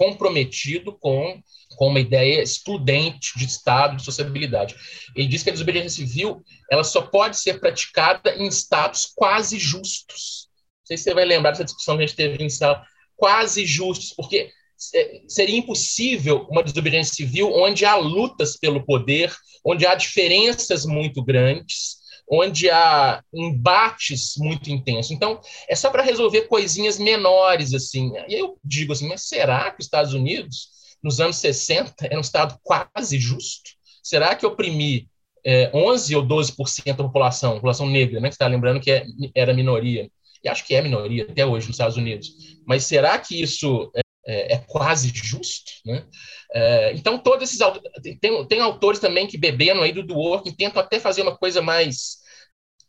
[0.00, 1.42] comprometido com,
[1.76, 4.74] com uma ideia excludente de Estado, de sociabilidade.
[5.14, 10.48] Ele diz que a desobediência civil ela só pode ser praticada em estados quase justos.
[10.78, 12.82] Não sei se você vai lembrar dessa discussão que a gente teve em sala.
[13.14, 14.50] Quase justos, porque
[14.94, 19.30] é, seria impossível uma desobediência civil onde há lutas pelo poder,
[19.62, 21.98] onde há diferenças muito grandes,
[22.30, 25.10] onde há embates muito intensos.
[25.10, 28.12] Então, é só para resolver coisinhas menores, assim.
[28.28, 30.68] E eu digo assim, mas será que os Estados Unidos,
[31.02, 33.70] nos anos 60, era um Estado quase justo?
[34.02, 35.06] Será que oprimir
[35.44, 39.04] é, 11 ou 12% da população, população negra, né, que está lembrando que é,
[39.34, 40.10] era minoria,
[40.42, 42.30] e acho que é minoria até hoje nos Estados Unidos,
[42.66, 45.70] mas será que isso é, é, é quase justo?
[45.84, 46.04] Né?
[46.52, 47.60] É, então, todos esses
[48.20, 52.18] tem, tem autores também que bebendo aí do Dworkin tentam até fazer uma coisa mais,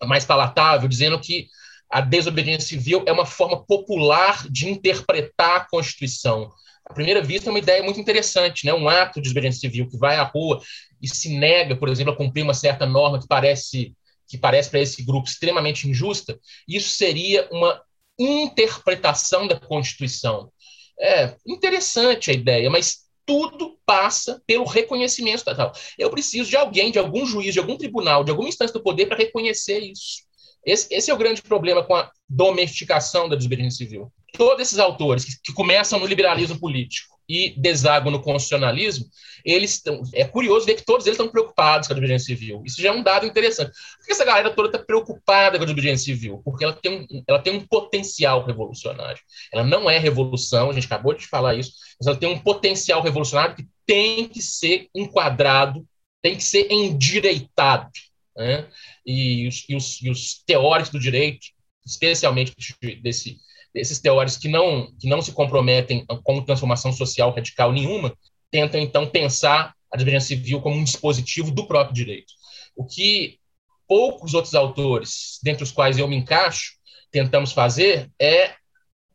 [0.05, 1.47] mais palatável, dizendo que
[1.89, 6.49] a desobediência civil é uma forma popular de interpretar a Constituição.
[6.85, 8.73] À primeira vista, é uma ideia muito interessante, né?
[8.73, 10.61] um ato de desobediência civil que vai à rua
[11.01, 13.93] e se nega, por exemplo, a cumprir uma certa norma que parece
[14.27, 17.81] que parece para esse grupo extremamente injusta, isso seria uma
[18.17, 20.49] interpretação da Constituição.
[20.97, 22.99] É interessante a ideia, mas
[23.31, 25.71] tudo passa pelo reconhecimento estatal.
[25.97, 29.05] Eu preciso de alguém, de algum juiz, de algum tribunal, de alguma instância do poder
[29.05, 30.23] para reconhecer isso.
[30.65, 34.11] Esse, esse, é o grande problema com a domesticação da desobediência civil.
[34.33, 39.05] Todos esses autores que, que começam no liberalismo político e desagam no constitucionalismo,
[39.45, 40.01] eles estão.
[40.13, 42.61] É curioso ver que todos eles estão preocupados com a desobediência civil.
[42.65, 43.71] Isso já é um dado interessante.
[43.71, 46.41] Por que essa galera toda está preocupada com a desobediência civil?
[46.43, 49.21] Porque ela tem, um, ela tem um potencial revolucionário.
[49.53, 53.01] Ela não é revolução, a gente acabou de falar isso, mas ela tem um potencial
[53.01, 55.87] revolucionário que tem que ser enquadrado,
[56.21, 57.89] tem que ser endireitado.
[58.35, 58.67] Né?
[59.05, 61.47] E, os, e, os, e os teóricos do direito,
[61.85, 62.53] especialmente
[63.01, 63.37] desse
[63.73, 68.15] esses teóricos que não, que não se comprometem com transformação social radical nenhuma,
[68.49, 72.33] tentam, então, pensar a desobediência civil como um dispositivo do próprio direito.
[72.75, 73.39] O que
[73.87, 76.73] poucos outros autores, dentre os quais eu me encaixo,
[77.11, 78.55] tentamos fazer é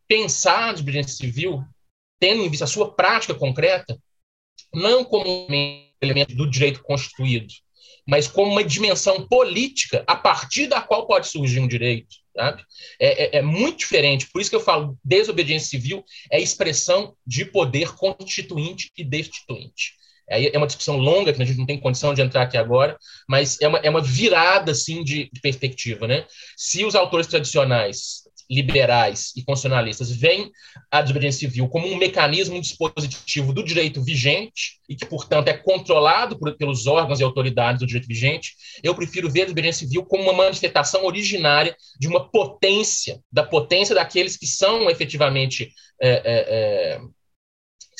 [0.06, 1.62] pensar a desobediência civil,
[2.20, 3.98] tendo em vista a sua prática concreta,
[4.74, 7.52] não como um elemento do direito constituído,
[8.06, 12.16] mas como uma dimensão política a partir da qual pode surgir um direito.
[12.36, 12.62] Sabe?
[13.00, 14.28] É, é, é, muito diferente.
[14.30, 19.94] Por isso que eu falo desobediência civil é expressão de poder constituinte e destituinte.
[20.28, 22.98] É, é uma discussão longa que a gente não tem condição de entrar aqui agora,
[23.26, 26.26] mas é uma, é uma virada assim de, de perspectiva, né?
[26.56, 30.50] Se os autores tradicionais liberais e constitucionalistas veem
[30.90, 36.38] a desobediência civil como um mecanismo, dispositivo do direito vigente e que, portanto, é controlado
[36.38, 40.22] por, pelos órgãos e autoridades do direito vigente, eu prefiro ver a desobediência civil como
[40.22, 47.00] uma manifestação originária de uma potência, da potência daqueles que são efetivamente é, é,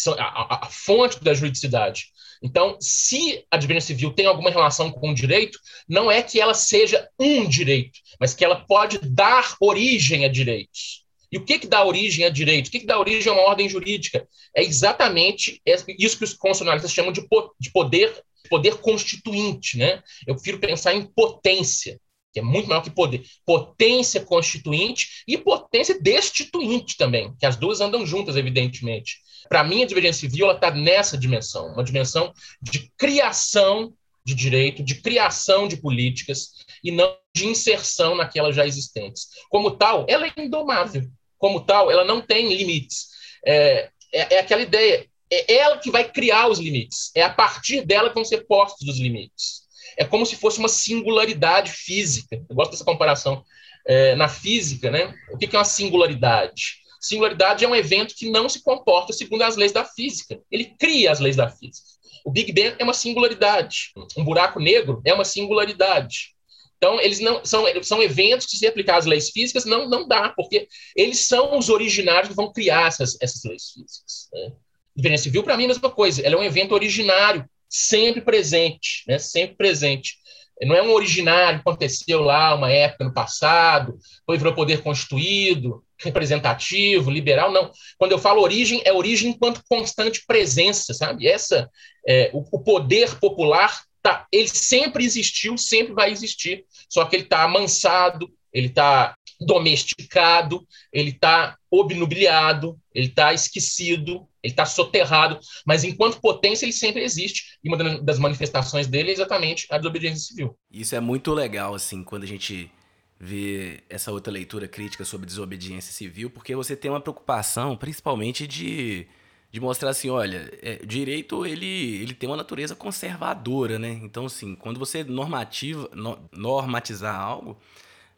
[0.01, 2.07] são a, a, fonte da juridicidade.
[2.43, 6.55] Então, se a desobediência civil tem alguma relação com o direito, não é que ela
[6.55, 11.07] seja um direito, mas que ela pode dar origem a direitos.
[11.31, 12.69] E o que, que dá origem a direito?
[12.69, 14.27] O que, que dá origem a uma ordem jurídica?
[14.55, 17.27] É exatamente isso que os constitucionalistas chamam de,
[17.59, 19.77] de poder, poder constituinte.
[19.77, 20.03] Né?
[20.27, 22.01] Eu prefiro pensar em potência,
[22.33, 23.25] que é muito maior que poder.
[23.45, 29.19] Potência constituinte e potência destituinte também, que as duas andam juntas, evidentemente.
[29.49, 33.93] Para mim, a desobediência civil está nessa dimensão, uma dimensão de criação
[34.25, 36.51] de direito, de criação de políticas
[36.83, 39.29] e não de inserção naquelas já existentes.
[39.49, 41.03] Como tal, ela é indomável.
[41.39, 43.09] Como tal, ela não tem limites.
[43.45, 47.13] É, é, é aquela ideia, é ela que vai criar os limites.
[47.15, 49.67] É a partir dela que vão ser postos os limites.
[49.97, 52.37] É como se fosse uma singularidade física.
[52.49, 53.45] Eu gosto dessa comparação.
[53.89, 55.15] É, na física, né?
[55.31, 56.79] O que é uma singularidade?
[57.01, 60.41] Singularidade é um evento que não se comporta segundo as leis da física.
[60.51, 61.87] Ele cria as leis da física.
[62.25, 63.93] O Big Bang é uma singularidade.
[64.17, 66.35] Um buraco negro é uma singularidade.
[66.77, 70.31] Então, eles não são, são eventos que, se aplicar as leis físicas, não, não dá,
[70.31, 74.29] porque eles são os originários que vão criar essas, essas leis físicas.
[74.33, 74.53] Né?
[74.95, 76.21] Diferença civil, para mim, é a mesma coisa.
[76.21, 79.19] Ela é um evento originário, sempre presente, né?
[79.19, 80.19] sempre presente.
[80.63, 87.11] Não é um originário aconteceu lá uma época no passado, foi virou poder constituído, representativo,
[87.11, 87.71] liberal, não.
[87.99, 91.27] Quando eu falo origem, é origem enquanto constante presença, sabe?
[91.27, 91.71] Essa,
[92.07, 97.25] é, o, o, poder popular, tá, ele sempre existiu, sempre vai existir, só que ele
[97.25, 105.83] está amansado, ele está domesticado, ele está obnubilado, ele está esquecido, ele está soterrado, mas
[105.83, 110.57] enquanto potência ele sempre existe, e uma das manifestações dele é exatamente a desobediência civil.
[110.71, 112.71] Isso é muito legal, assim, quando a gente
[113.19, 119.07] ver essa outra leitura crítica sobre desobediência civil, porque você tem uma preocupação, principalmente de,
[119.51, 123.99] de mostrar assim, olha, é, direito ele, ele tem uma natureza conservadora, né?
[124.03, 127.59] Então, assim, quando você normativa, no, normatizar algo,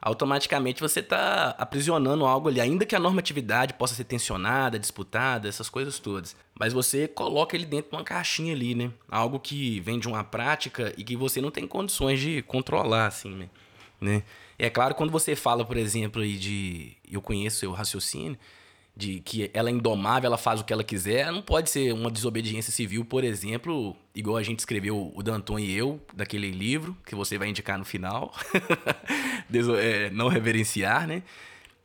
[0.00, 5.68] automaticamente você está aprisionando algo ali, ainda que a normatividade possa ser tensionada, disputada, essas
[5.68, 6.36] coisas todas.
[6.58, 8.90] Mas você coloca ele dentro de uma caixinha ali, né?
[9.08, 13.34] Algo que vem de uma prática e que você não tem condições de controlar, assim,
[13.34, 13.48] né?
[14.00, 14.22] né?
[14.58, 16.96] é claro, quando você fala, por exemplo, aí de.
[17.10, 18.36] Eu conheço seu raciocínio,
[18.98, 22.10] de que ela é indomável, ela faz o que ela quiser, não pode ser uma
[22.10, 27.14] desobediência civil, por exemplo, igual a gente escreveu o Danton e eu, daquele livro, que
[27.14, 28.34] você vai indicar no final,
[29.80, 31.22] é, não reverenciar, né?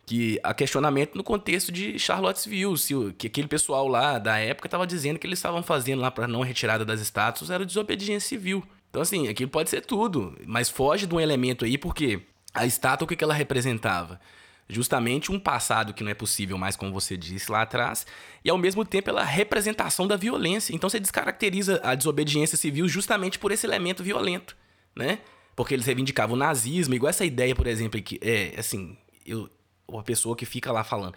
[0.08, 4.88] Que a questionamento no contexto de Charlottesville, se que aquele pessoal lá da época estava
[4.88, 8.64] dizendo que eles estavam fazendo lá para não retirada das estátuas era desobediência civil.
[8.90, 12.22] Então, assim, aquilo pode ser tudo, mas foge de um elemento aí, porque
[12.56, 14.20] a estátua, o que ela representava?
[14.68, 18.06] Justamente um passado que não é possível mais, como você disse lá atrás,
[18.44, 20.74] e ao mesmo tempo ela representação da violência.
[20.74, 24.56] Então você descaracteriza a desobediência civil justamente por esse elemento violento,
[24.96, 25.20] né?
[25.56, 29.50] Porque eles reivindicavam o nazismo, igual essa ideia, por exemplo, que é assim, eu,
[29.88, 31.16] uma pessoa que fica lá falando,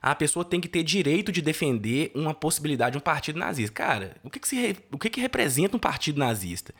[0.00, 3.72] a pessoa tem que ter direito de defender uma possibilidade de um partido nazista.
[3.72, 6.74] Cara, o que, que, se, o que, que representa um partido nazista?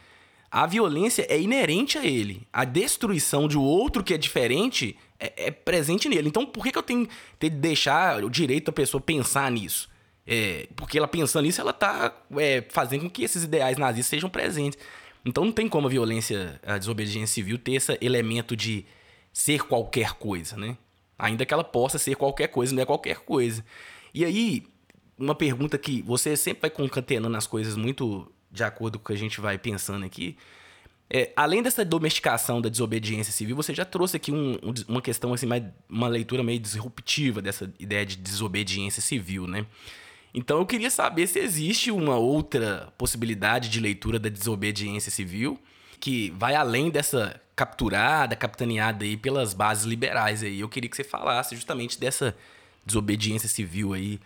[0.50, 2.46] A violência é inerente a ele.
[2.52, 6.28] A destruição de outro que é diferente é, é presente nele.
[6.28, 7.08] Então, por que, que eu tenho
[7.38, 9.88] que deixar o direito da pessoa pensar nisso?
[10.26, 14.28] É, porque ela pensando nisso, ela está é, fazendo com que esses ideais nazistas sejam
[14.28, 14.78] presentes.
[15.24, 18.84] Então, não tem como a violência, a desobediência civil ter esse elemento de
[19.32, 20.76] ser qualquer coisa, né?
[21.18, 23.64] Ainda que ela possa ser qualquer coisa, não é qualquer coisa.
[24.14, 24.64] E aí,
[25.18, 29.12] uma pergunta que você sempre vai concatenando as coisas muito de acordo com o que
[29.12, 30.36] a gente vai pensando aqui,
[31.10, 35.32] é, além dessa domesticação da desobediência civil, você já trouxe aqui um, um, uma questão,
[35.32, 39.64] assim, mais, uma leitura meio disruptiva dessa ideia de desobediência civil, né?
[40.34, 45.58] Então eu queria saber se existe uma outra possibilidade de leitura da desobediência civil
[45.98, 50.60] que vai além dessa capturada, capitaneada aí pelas bases liberais aí.
[50.60, 52.36] Eu queria que você falasse justamente dessa
[52.84, 54.20] desobediência civil aí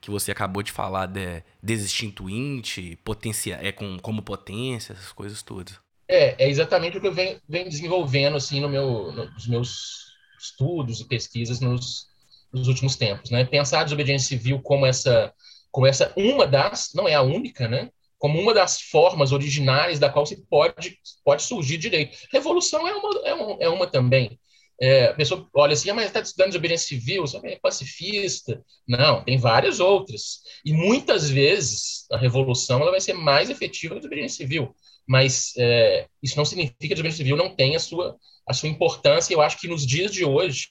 [0.00, 5.78] que você acabou de falar de desextintuinte, potência, é com, como potência, essas coisas todas.
[6.12, 11.00] É, é exatamente o que eu venho, venho desenvolvendo assim no meu, nos meus estudos
[11.00, 12.06] e pesquisas nos,
[12.52, 13.46] nos últimos tempos, né?
[13.46, 15.32] Pensar a desobediência civil como essa,
[15.70, 17.88] como essa uma das, não é a única, né?
[18.18, 22.14] Como uma das formas originárias da qual se pode, pode surgir direito.
[22.30, 24.38] Revolução é uma, é uma, é uma também.
[24.78, 28.62] É, a pessoa olha assim, ah, mas está estudando desobediência civil, você é pacifista.
[28.86, 30.42] Não, tem várias outras.
[30.62, 34.74] E muitas vezes a revolução ela vai ser mais efetiva que a desobediência civil
[35.06, 38.68] mas é, isso não significa que a desobediência civil não tenha a sua, a sua
[38.68, 39.34] importância.
[39.34, 40.68] Eu acho que nos dias de hoje,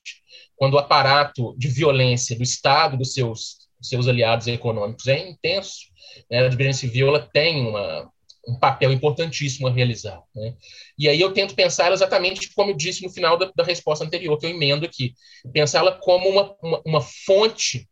[0.56, 5.92] quando o aparato de violência do Estado, dos seus, dos seus aliados econômicos é intenso,
[6.30, 8.10] né, a desobediência civil ela tem uma,
[8.48, 10.22] um papel importantíssimo a realizar.
[10.36, 10.56] Né?
[10.98, 14.38] E aí eu tento pensar exatamente como eu disse no final da, da resposta anterior,
[14.38, 15.14] que eu emendo aqui,
[15.54, 17.88] pensá-la como uma, uma, uma fonte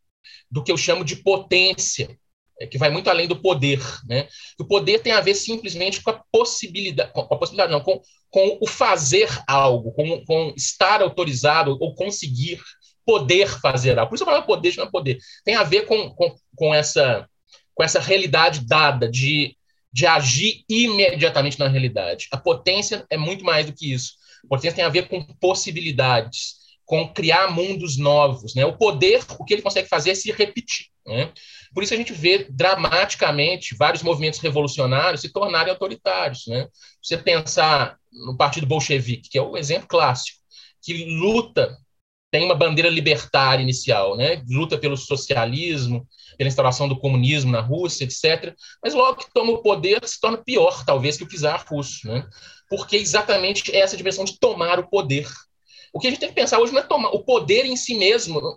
[0.50, 2.18] do que eu chamo de potência
[2.60, 4.28] é, que vai muito além do poder, né?
[4.58, 7.98] O poder tem a ver simplesmente com a possibilidade, com a possibilidade não, com,
[8.28, 12.60] com o fazer algo, com, com estar autorizado ou conseguir
[13.06, 14.10] poder fazer algo.
[14.10, 15.18] Por isso eu falo poder, não é poder.
[15.42, 17.26] Tem a ver com, com, com, essa,
[17.74, 19.56] com essa realidade dada de,
[19.90, 22.28] de agir imediatamente na realidade.
[22.30, 24.12] A potência é muito mais do que isso.
[24.44, 28.54] A potência tem a ver com possibilidades, com criar mundos novos.
[28.54, 28.66] Né?
[28.66, 30.86] O poder, o que ele consegue fazer é se repetir.
[31.06, 31.32] Né?
[31.72, 36.46] Por isso a gente vê dramaticamente vários movimentos revolucionários se tornarem autoritários.
[36.46, 36.66] Né?
[37.02, 40.38] Você pensar no Partido Bolchevique, que é o exemplo clássico,
[40.82, 41.76] que luta,
[42.30, 44.42] tem uma bandeira libertária inicial, né?
[44.48, 46.06] luta pelo socialismo,
[46.38, 48.54] pela instauração do comunismo na Rússia, etc.
[48.82, 52.06] Mas logo que toma o poder, se torna pior, talvez, que o czar russo.
[52.06, 52.26] Né?
[52.68, 55.28] Porque exatamente essa dimensão de tomar o poder.
[55.92, 57.94] O que a gente tem que pensar hoje não é tomar o poder em si
[57.94, 58.56] mesmo,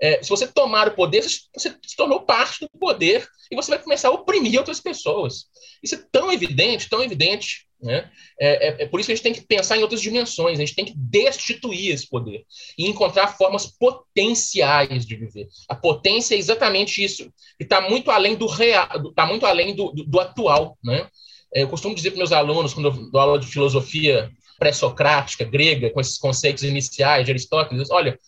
[0.00, 3.82] é, se você tomar o poder, você se tornou parte do poder e você vai
[3.82, 5.46] começar a oprimir outras pessoas.
[5.82, 7.66] Isso é tão evidente, tão evidente.
[7.80, 8.10] Né?
[8.40, 10.64] É, é, é, por isso que a gente tem que pensar em outras dimensões, a
[10.64, 12.44] gente tem que destituir esse poder
[12.76, 15.48] e encontrar formas potenciais de viver.
[15.68, 19.92] A potência é exatamente isso, e está muito além do real, está muito além do,
[19.92, 20.76] do, do atual.
[20.82, 21.08] Né?
[21.54, 24.28] É, eu costumo dizer para meus alunos, quando eu dou aula de filosofia
[24.58, 28.18] pré-socrática, grega, com esses conceitos iniciais de Aristóteles, olha,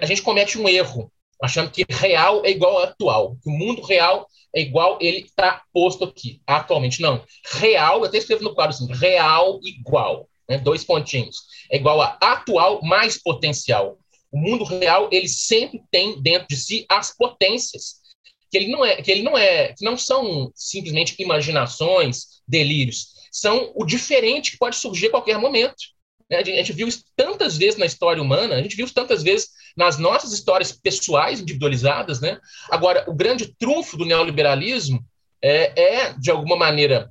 [0.00, 1.10] a gente comete um erro
[1.42, 5.62] achando que real é igual ao atual, que o mundo real é igual ele está
[5.72, 7.02] posto aqui, atualmente.
[7.02, 7.22] Não.
[7.52, 11.36] Real, eu até escrevo no quadro assim, real igual, né, dois pontinhos,
[11.70, 13.98] é igual a atual mais potencial.
[14.32, 17.96] O mundo real, ele sempre tem dentro de si as potências,
[18.50, 23.72] que ele não é, que ele não é, que não são simplesmente imaginações, delírios, são
[23.74, 25.76] o diferente que pode surgir a qualquer momento.
[26.30, 26.38] Né?
[26.38, 29.50] A gente viu isso tantas vezes na história humana, a gente viu isso tantas vezes
[29.76, 32.20] nas nossas histórias pessoais individualizadas.
[32.20, 32.38] Né?
[32.70, 35.04] Agora, o grande trunfo do neoliberalismo
[35.42, 37.10] é, é, de alguma maneira,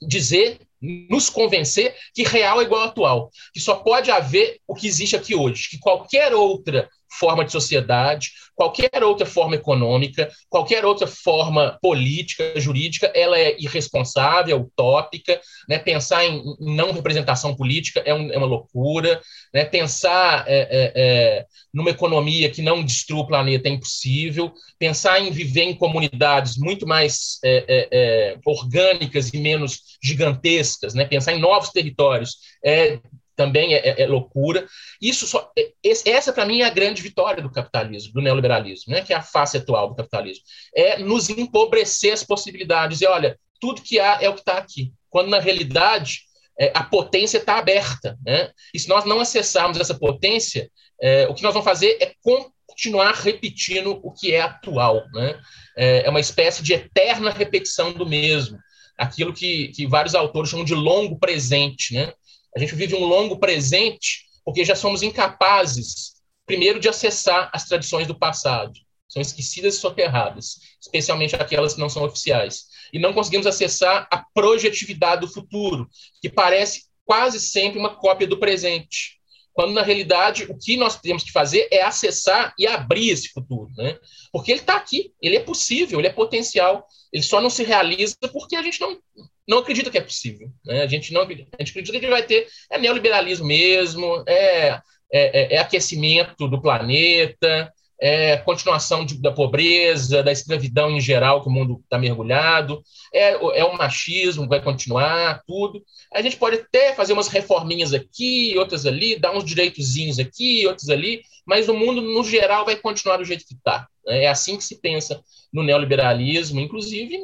[0.00, 4.86] dizer, nos convencer que real é igual ao atual, que só pode haver o que
[4.86, 6.88] existe aqui hoje, que qualquer outra
[7.18, 14.60] forma de sociedade, qualquer outra forma econômica, qualquer outra forma política, jurídica, ela é irresponsável,
[14.60, 15.40] utópica.
[15.68, 15.78] Né?
[15.78, 19.20] Pensar em, não representação política é, um, é uma loucura.
[19.52, 19.64] Né?
[19.64, 24.52] Pensar é, é, é, numa economia que não destrua o planeta é impossível.
[24.78, 31.04] Pensar em viver em comunidades muito mais é, é, orgânicas e menos gigantescas, né?
[31.04, 32.98] pensar em novos territórios é
[33.36, 34.66] também é, é, é loucura.
[35.00, 35.72] Isso só, é,
[36.06, 39.02] essa para mim é a grande vitória do capitalismo, do neoliberalismo, né?
[39.02, 43.00] que é a face atual do capitalismo, é nos empobrecer as possibilidades.
[43.00, 46.20] E olha, tudo que há é o que está aqui, quando na realidade
[46.58, 48.50] é, a potência está aberta, né?
[48.72, 50.70] E se nós não acessarmos essa potência,
[51.00, 55.40] é, o que nós vamos fazer é continuar repetindo o que é atual, né?
[55.76, 58.58] É, uma espécie de eterna repetição do mesmo
[58.96, 62.12] aquilo que, que vários autores chamam de longo presente, né?
[62.56, 66.14] A gente vive um longo presente porque já somos incapazes,
[66.46, 68.72] primeiro, de acessar as tradições do passado.
[69.08, 72.64] São esquecidas e soterradas, especialmente aquelas que não são oficiais.
[72.92, 75.88] E não conseguimos acessar a projetividade do futuro,
[76.20, 79.18] que parece quase sempre uma cópia do presente.
[79.52, 83.70] Quando, na realidade, o que nós temos que fazer é acessar e abrir esse futuro.
[83.76, 83.98] Né?
[84.32, 86.86] Porque ele está aqui, ele é possível, ele é potencial.
[87.12, 88.98] Ele só não se realiza porque a gente não,
[89.46, 90.50] não acredita que é possível.
[90.64, 90.82] Né?
[90.82, 94.80] A, gente não, a gente acredita que vai ter é neoliberalismo mesmo, é, é,
[95.12, 101.48] é, é aquecimento do planeta, é continuação de, da pobreza, da escravidão em geral que
[101.48, 102.82] o mundo está mergulhado,
[103.12, 105.82] é, é o machismo, vai continuar, tudo.
[106.12, 110.88] A gente pode até fazer umas reforminhas aqui, outras ali, dar uns direitozinhos aqui, outros
[110.88, 113.86] ali, mas o mundo, no geral, vai continuar do jeito que está.
[114.06, 115.22] É assim que se pensa
[115.52, 117.18] no neoliberalismo, inclusive,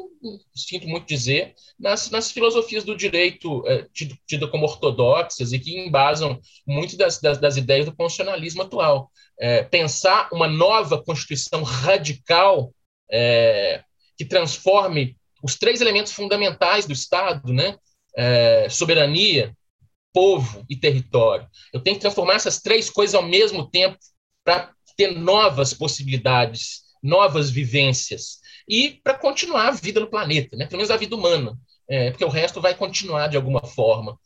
[0.55, 3.85] sinto muito dizer, nas, nas filosofias do direito é,
[4.25, 9.11] tido, como ortodoxas e que embasam muito das, das, das ideias do constitucionalismo atual.
[9.43, 12.71] É, pensar uma nova Constituição radical
[13.11, 13.83] é,
[14.15, 17.75] que transforme os três elementos fundamentais do Estado, né?
[18.15, 19.55] É, soberania,
[20.13, 21.47] povo e território.
[21.73, 23.97] Eu tenho que transformar essas três coisas ao mesmo tempo
[24.43, 30.65] para ter novas possibilidades, novas vivências e para continuar a vida no planeta, né?
[30.65, 34.17] pelo menos a vida humana, é, porque o resto vai continuar de alguma forma,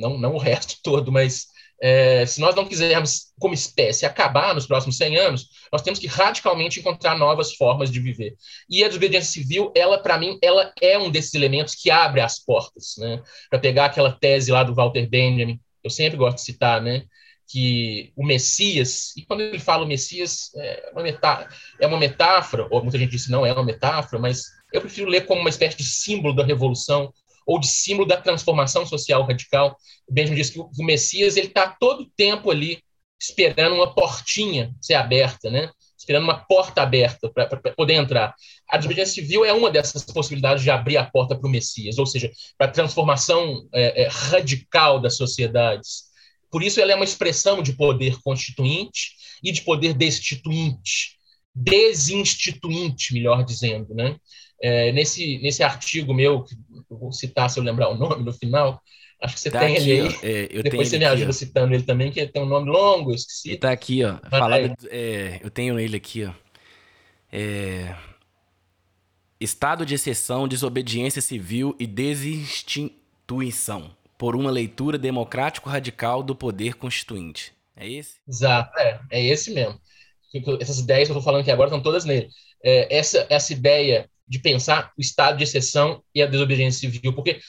[0.00, 1.46] não, não o resto todo, mas
[1.80, 6.06] é, se nós não quisermos, como espécie, acabar nos próximos 100 anos, nós temos que
[6.06, 8.34] radicalmente encontrar novas formas de viver.
[8.68, 12.38] E a desobediência civil, ela, para mim, ela é um desses elementos que abre as
[12.38, 13.22] portas, né?
[13.50, 17.04] Para pegar aquela tese lá do Walter Benjamin, eu sempre gosto de citar, né?
[17.46, 21.48] que o Messias, e quando ele fala o Messias, é uma, metá
[21.78, 25.26] é uma metáfora, ou muita gente disse não é uma metáfora, mas eu prefiro ler
[25.26, 27.12] como uma espécie de símbolo da revolução
[27.46, 29.76] ou de símbolo da transformação social radical.
[30.08, 32.82] O Benjamin diz que o Messias ele está todo tempo ali
[33.20, 35.70] esperando uma portinha ser aberta, né?
[36.04, 38.34] esperando uma porta aberta para poder entrar.
[38.68, 42.04] A desobediência civil é uma dessas possibilidades de abrir a porta para o Messias, ou
[42.04, 46.04] seja, para a transformação é, é, radical das sociedades.
[46.50, 51.18] Por isso, ela é uma expressão de poder constituinte e de poder destituinte,
[51.54, 53.94] desinstituinte, melhor dizendo.
[53.94, 54.16] Né?
[54.62, 56.54] É, nesse, nesse artigo meu, que
[56.90, 58.80] eu vou citar se eu lembrar o nome no final,
[59.22, 60.18] acho que você tá tem aqui, ele aí.
[60.22, 63.14] É, Depois você me ajuda aqui, citando ele também, que tem um nome longo, eu
[63.14, 63.48] esqueci.
[63.48, 64.18] Ele está aqui, ó.
[64.28, 66.32] Falado, é, eu tenho ele aqui, ó.
[67.32, 67.96] É,
[69.40, 77.52] estado de exceção, desobediência civil e desinstituição por uma leitura democrático-radical do poder constituinte.
[77.76, 78.14] É esse?
[78.26, 79.78] Exato, é, é esse mesmo.
[80.60, 82.28] Essas ideias que eu estou falando aqui agora estão todas nele.
[82.62, 87.40] É, essa, essa ideia de pensar o estado de exceção e a desobediência civil, porque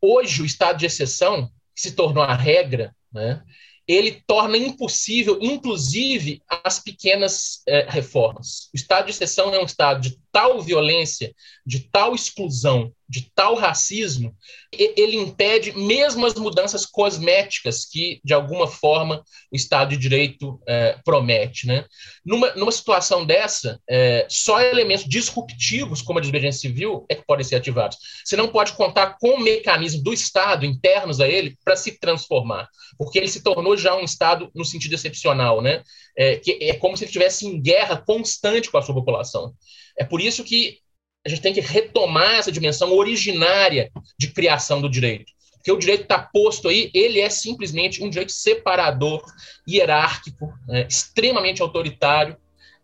[0.00, 3.42] hoje o estado de exceção, que se tornou a regra, né,
[3.86, 8.68] ele torna impossível, inclusive, as pequenas é, reformas.
[8.74, 11.32] O estado de exceção é um estado de tal violência,
[11.64, 14.34] de tal exclusão, de tal racismo,
[14.72, 20.98] ele impede mesmo as mudanças cosméticas que, de alguma forma, o Estado de Direito é,
[21.04, 21.66] promete.
[21.66, 21.84] Né?
[22.24, 27.44] Numa, numa situação dessa, é, só elementos disruptivos, como a desobediência civil, é que podem
[27.44, 27.96] ser ativados.
[28.24, 32.68] Você não pode contar com o mecanismo do Estado, internos a ele, para se transformar,
[32.98, 35.82] porque ele se tornou já um Estado no sentido excepcional, né?
[36.18, 39.54] É, que é como se ele estivesse em guerra constante com a sua população.
[39.98, 40.78] É por isso que
[41.26, 45.32] a gente tem que retomar essa dimensão originária de criação do direito.
[45.56, 49.24] Porque o direito está posto aí, ele é simplesmente um direito separador,
[49.68, 52.36] hierárquico, é, extremamente autoritário,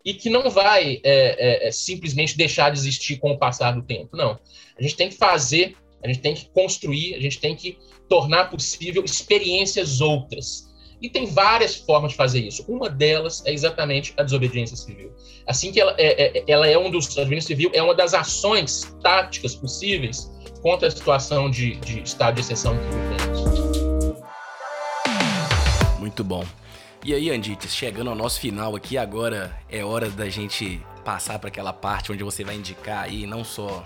[0.03, 3.81] e que não vai é, é, é, simplesmente deixar de existir com o passar do
[3.81, 4.17] tempo.
[4.17, 4.37] Não.
[4.77, 7.77] A gente tem que fazer, a gente tem que construir, a gente tem que
[8.09, 10.67] tornar possível experiências outras.
[11.03, 12.63] E tem várias formas de fazer isso.
[12.65, 15.11] Uma delas é exatamente a desobediência civil.
[15.45, 17.07] Assim que ela é, é ela é um dos.
[17.07, 20.31] A desobediência civil é uma das ações táticas possíveis
[20.61, 23.43] contra a situação de, de estado de exceção que vivemos.
[25.99, 26.45] Muito bom.
[27.03, 31.49] E aí, Andites, chegando ao nosso final aqui, agora é hora da gente passar para
[31.49, 33.83] aquela parte onde você vai indicar aí não só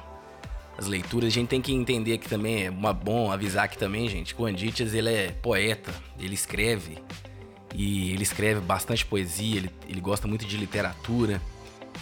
[0.78, 4.08] as leituras, a gente tem que entender que também é uma, bom avisar aqui também,
[4.08, 7.00] gente, o Andites, ele é poeta, ele escreve,
[7.74, 11.42] e ele escreve bastante poesia, ele, ele gosta muito de literatura,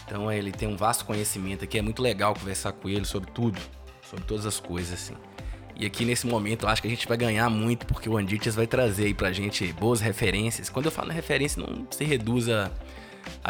[0.06, 3.60] então ele tem um vasto conhecimento aqui, é muito legal conversar com ele sobre tudo,
[4.10, 5.16] sobre todas as coisas, assim.
[5.78, 8.56] E aqui nesse momento eu acho que a gente vai ganhar muito, porque o Andites
[8.56, 10.70] vai trazer aí pra gente boas referências.
[10.70, 12.85] Quando eu falo referência, não se reduza a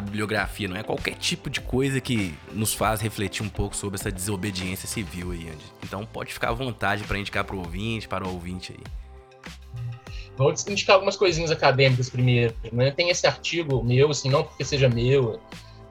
[0.01, 4.11] bibliografia, não é qualquer tipo de coisa que nos faz refletir um pouco sobre essa
[4.11, 5.65] desobediência civil aí, Andy.
[5.83, 8.83] Então pode ficar à vontade para indicar para o ouvinte, para o ouvinte aí.
[10.37, 12.53] Vou indicar algumas coisinhas acadêmicas primeiro.
[12.71, 12.91] Né?
[12.91, 15.39] Tem esse artigo meu, assim, não porque seja meu.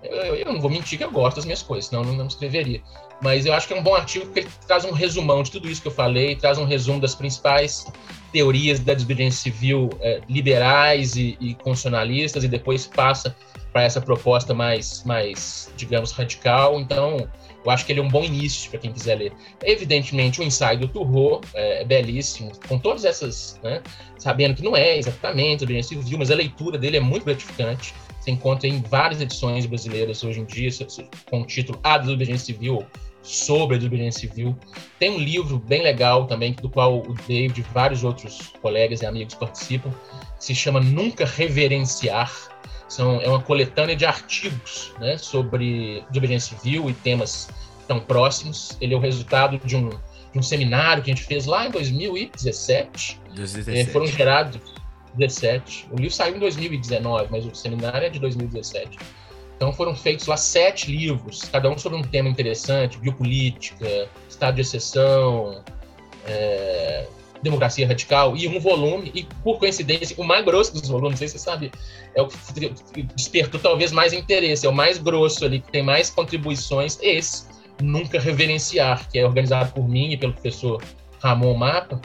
[0.03, 2.27] Eu, eu não vou mentir que eu gosto das minhas coisas, senão eu não, não
[2.27, 2.83] escreveria.
[3.23, 5.69] Mas eu acho que é um bom artigo porque ele traz um resumão de tudo
[5.69, 7.87] isso que eu falei, traz um resumo das principais
[8.35, 13.35] teorias da desobediência civil é, liberais e, e constitucionalistas, e depois passa
[13.73, 16.81] para essa proposta mais, mais, digamos, radical.
[16.81, 17.29] Então,
[17.65, 19.33] eu acho que ele é um bom início para quem quiser ler.
[19.63, 23.81] Evidentemente, o ensaio do Turro é, é belíssimo, com todas essas, né,
[24.19, 27.95] sabendo que não é exatamente a civil, mas a leitura dele é muito gratificante.
[28.19, 30.71] Você encontra em várias edições brasileiras hoje em dia,
[31.31, 32.85] com o título A Desobediência Civil,
[33.25, 34.57] sobre a desobediência civil.
[34.99, 39.07] Tem um livro bem legal também, do qual o David e vários outros colegas e
[39.07, 39.91] amigos participam,
[40.39, 42.31] que se chama Nunca Reverenciar,
[42.87, 47.49] são, é uma coletânea de artigos né, sobre desobediência civil e temas
[47.89, 48.77] tão próximos.
[48.81, 51.71] Ele é o resultado de um, de um seminário que a gente fez lá em
[51.71, 53.21] 2017.
[53.35, 53.79] 2017.
[53.79, 54.61] É, foram gerados
[55.17, 55.89] 17.
[55.91, 58.99] O livro saiu em 2019, mas o seminário é de 2017.
[59.65, 64.61] Então foram feitos lá sete livros, cada um sobre um tema interessante: biopolítica, estado de
[64.61, 65.65] exceção,
[66.27, 67.07] é,
[67.43, 71.39] Democracia Radical, e um volume, e por coincidência, o mais grosso dos volumes, sei se
[71.39, 71.73] você sabe,
[72.15, 76.11] é o que despertou talvez mais interesse, é o mais grosso ali, que tem mais
[76.11, 77.47] contribuições, esse,
[77.81, 80.83] Nunca Reverenciar, que é organizado por mim e pelo professor
[81.21, 81.99] Ramon Mapa,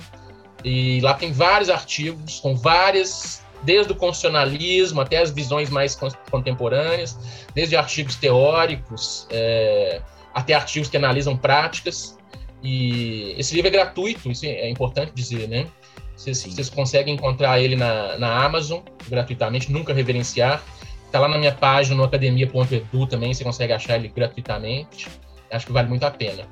[0.63, 5.97] e lá tem vários artigos com várias, desde o constitucionalismo até as visões mais
[6.29, 7.17] contemporâneas,
[7.53, 10.01] desde artigos teóricos é,
[10.33, 12.17] até artigos que analisam práticas,
[12.61, 15.67] e esse livro é gratuito, isso é importante dizer, né?
[16.15, 20.61] Vocês, vocês conseguem encontrar ele na, na Amazon gratuitamente, nunca reverenciar.
[21.05, 25.07] Está lá na minha página no academia.edu também, você consegue achar ele gratuitamente.
[25.49, 26.43] Acho que vale muito a pena.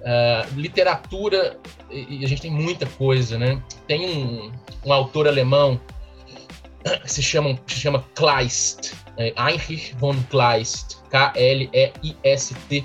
[0.00, 1.58] Uh, literatura,
[1.90, 3.62] e a gente tem muita coisa, né?
[3.86, 4.52] Tem um,
[4.84, 5.80] um autor alemão
[7.06, 12.84] se chama, se chama Kleist, é Heinrich von Kleist, K-L-E-I-S-T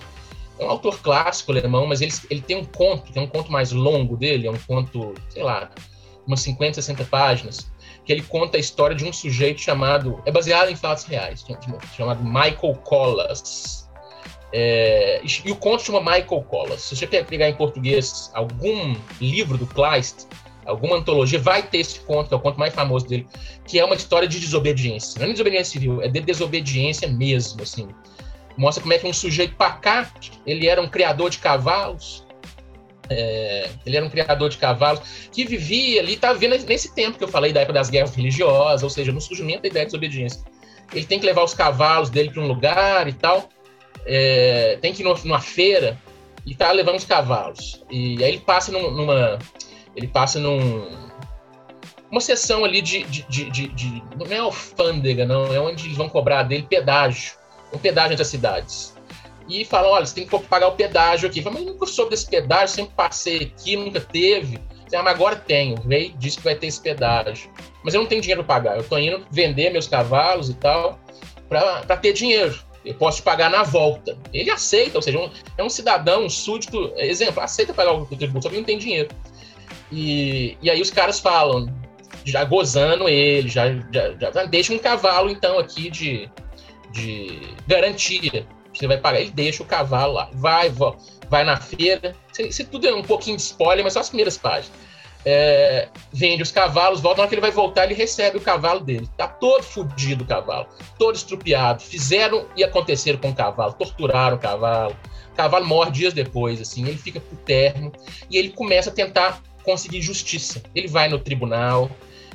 [0.60, 3.72] é um autor clássico alemão, mas ele, ele tem um conto, tem um conto mais
[3.72, 5.72] longo dele, é um conto, sei lá,
[6.28, 7.72] umas 50, 60 páginas,
[8.06, 11.46] que ele conta a história de um sujeito chamado, é baseado em fatos reais,
[11.96, 13.90] chamado Michael Collas.
[14.52, 16.82] É, e o conto chama Michael Collas.
[16.82, 20.28] Se você pegar em português algum livro do Kleist,
[20.70, 23.28] alguma antologia, vai ter esse conto, que é o conto mais famoso dele,
[23.66, 25.20] que é uma história de desobediência.
[25.20, 27.88] Não é de desobediência civil, é de desobediência mesmo, assim
[28.60, 32.26] mostra como é que um sujeito pacato, ele era um criador de cavalos,
[33.10, 37.24] é, ele era um criador de cavalos que vivia ali, tá vendo nesse tempo que
[37.24, 40.44] eu falei da época das guerras religiosas, ou seja, no surgimento da ideia de desobediência.
[40.94, 43.48] Ele tem que levar os cavalos dele para um lugar e tal,
[44.06, 45.98] é, tem que ir numa feira
[46.46, 47.82] e tá levando os cavalos.
[47.90, 49.40] E aí ele passa num, numa,
[49.96, 51.10] ele passa num
[52.12, 55.98] uma sessão ali de, de, de, de, de não é alfândega, não, é onde eles
[55.98, 57.40] vão cobrar dele pedágio
[57.74, 58.94] um pedágio entre as cidades.
[59.48, 61.42] E falam, olha, você tem que pagar o pedágio aqui.
[61.42, 64.60] Falo, mas nunca soube desse pedágio, sempre passei aqui, nunca teve.
[64.94, 65.76] Ah, mas agora tenho.
[65.86, 67.50] Veio, disse que vai ter esse pedágio.
[67.84, 68.76] Mas eu não tenho dinheiro para pagar.
[68.76, 71.00] Eu estou indo vender meus cavalos e tal
[71.48, 72.60] para ter dinheiro.
[72.86, 74.18] Eu posso te pagar na volta.
[74.32, 78.44] Ele aceita, ou seja, um, é um cidadão, um súdito, exemplo, aceita pagar o tributo,
[78.44, 79.10] só que não tem dinheiro.
[79.92, 81.74] E, e aí os caras falam,
[82.24, 86.30] já gozando ele, já, já, já deixa um cavalo então aqui de
[86.92, 88.46] de garantia.
[88.74, 90.72] Você vai pagar, ele deixa o cavalo lá, vai,
[91.30, 92.16] vai na feira.
[92.38, 94.72] Isso tudo é um pouquinho de spoiler, mas só as primeiras páginas.
[95.26, 98.80] É, vende os cavalos, volta, na hora que ele vai voltar, ele recebe o cavalo
[98.80, 99.10] dele.
[99.18, 100.68] Tá todo fodido o cavalo,
[100.98, 101.84] todo estrupiado.
[101.84, 104.96] Fizeram e aconteceram com o cavalo, torturaram o cavalo.
[105.32, 107.92] O cavalo morre dias depois, assim, ele fica pro terno
[108.30, 110.64] e ele começa a tentar conseguir justiça.
[110.74, 111.92] Ele vai no tribunal,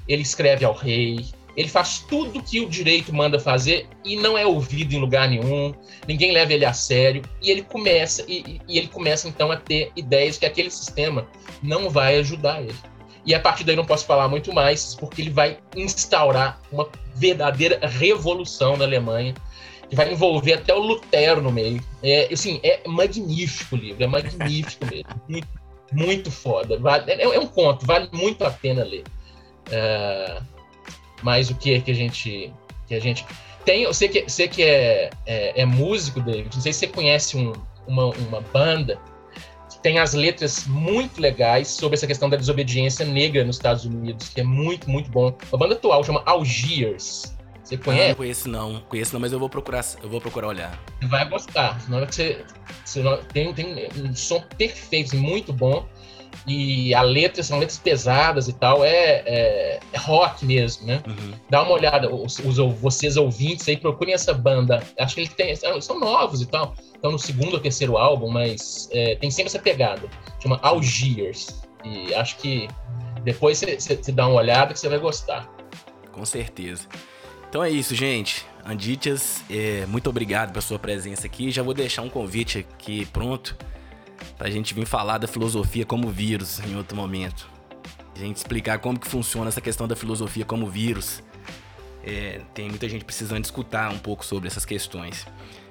[0.06, 1.24] ele escreve ao rei,
[1.56, 5.74] ele faz tudo que o direito manda fazer e não é ouvido em lugar nenhum,
[6.06, 9.90] ninguém leva ele a sério, e ele começa, e, e ele começa então a ter
[9.96, 11.26] ideias que aquele sistema
[11.62, 12.74] não vai ajudar ele.
[13.26, 17.80] E a partir daí não posso falar muito mais, porque ele vai instaurar uma verdadeira
[17.86, 19.34] revolução na Alemanha,
[19.88, 21.82] que vai envolver até o Lutero no meio.
[22.02, 25.44] É, assim, é magnífico o livro, é magnífico mesmo.
[25.94, 26.78] Muito, foda.
[26.78, 29.04] Vale, é, é, um conto, vale muito a pena ler.
[29.70, 30.40] É,
[31.22, 32.52] mas o que é que a gente.
[32.86, 33.24] Que a gente
[33.64, 36.54] tem, eu sei que, sei que é, é, é músico, David.
[36.54, 37.52] Não sei se você conhece um,
[37.86, 39.00] uma, uma banda
[39.84, 44.40] tem as letras muito legais sobre essa questão da desobediência negra nos Estados Unidos, que
[44.40, 45.36] é muito, muito bom.
[45.52, 47.33] Uma banda atual chama Algiers.
[47.64, 48.08] Você conhece?
[48.08, 50.78] Não, conheço não, conheço não, mas eu vou procurar, eu vou procurar olhar.
[51.00, 51.88] Você vai gostar.
[51.88, 52.44] Na hora que você,
[52.84, 55.88] você tem, tem um som perfeito, muito bom.
[56.46, 61.00] E a letra são letras pesadas e tal, é, é, é rock mesmo, né?
[61.06, 61.32] Uhum.
[61.48, 64.82] Dá uma olhada, os, os, vocês ouvintes aí, procurem essa banda.
[64.98, 66.74] Acho que eles têm, são novos e tal
[67.04, 70.08] estão no segundo ou terceiro álbum, mas é, tem sempre essa pegada.
[70.40, 71.62] Chama Algiers.
[71.84, 72.66] E acho que
[73.22, 75.46] depois você dá uma olhada que você vai gostar.
[76.12, 76.88] Com certeza.
[77.54, 78.44] Então é isso, gente.
[78.66, 81.52] Anditias, é, muito obrigado pela sua presença aqui.
[81.52, 83.56] Já vou deixar um convite aqui pronto
[84.36, 87.48] para a gente vir falar da filosofia como vírus em outro momento.
[88.12, 91.22] A gente explicar como que funciona essa questão da filosofia como vírus.
[92.02, 95.24] É, tem muita gente precisando escutar um pouco sobre essas questões.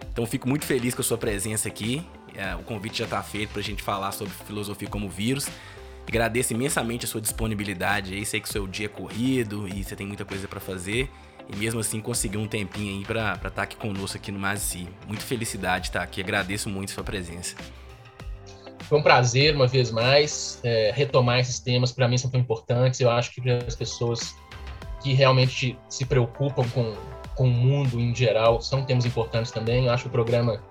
[0.10, 2.02] Então fico muito feliz com a sua presença aqui.
[2.34, 5.50] É, o convite já está feito para a gente falar sobre filosofia como vírus.
[6.08, 8.26] Agradeço imensamente a sua disponibilidade aí.
[8.26, 11.10] Sei que o seu dia é corrido e você tem muita coisa para fazer.
[11.52, 14.88] E mesmo assim conseguiu um tempinho aí para estar tá aqui conosco aqui no Mazi.
[15.08, 16.22] Muita felicidade estar tá aqui.
[16.22, 17.56] Agradeço muito sua presença.
[18.82, 21.92] Foi um prazer, uma vez mais, é, retomar esses temas.
[21.92, 23.00] Para mim são tão importantes.
[23.00, 24.36] Eu acho que para as pessoas
[25.02, 26.96] que realmente se preocupam com
[27.36, 29.86] com o mundo em geral são temas importantes também.
[29.86, 30.62] Eu acho o programa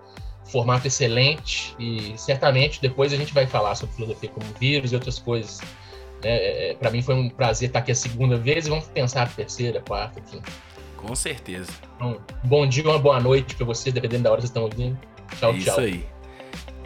[0.44, 5.18] formato excelente e certamente depois a gente vai falar sobre filosofia como vírus e outras
[5.18, 5.60] coisas.
[6.22, 8.86] É, é, é Para mim foi um prazer estar aqui a segunda vez e vamos
[8.86, 10.40] pensar a terceira, a quarta, enfim.
[10.96, 11.70] Com certeza.
[11.96, 14.98] Então, bom dia, uma boa noite para vocês, dependendo da hora que vocês estão ouvindo.
[15.38, 15.58] Tchau, é tchau.
[15.58, 16.06] Isso aí.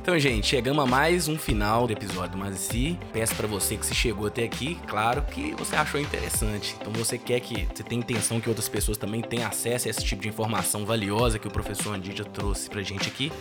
[0.07, 2.97] Então, gente, chegamos a mais um final do episódio do Mazici.
[3.13, 6.77] Peço para você que se chegou até aqui, claro que você achou interessante.
[6.81, 10.05] Então, você quer que você tem intenção que outras pessoas também tenham acesso a esse
[10.05, 13.33] tipo de informação valiosa que o professor Andija trouxe pra gente aqui.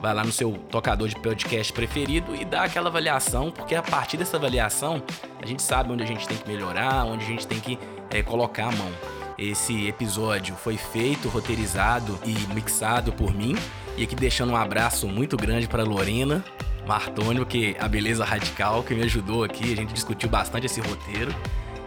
[0.00, 4.16] Vai lá no seu tocador de podcast preferido e dá aquela avaliação, porque a partir
[4.16, 5.02] dessa avaliação
[5.42, 7.78] a gente sabe onde a gente tem que melhorar, onde a gente tem que
[8.10, 8.92] é, colocar a mão.
[9.36, 13.56] Esse episódio foi feito, roteirizado e mixado por mim.
[13.96, 16.44] E aqui deixando um abraço muito grande para Lorena
[16.86, 19.72] Martônio, que é a beleza radical, que me ajudou aqui.
[19.72, 21.32] A gente discutiu bastante esse roteiro.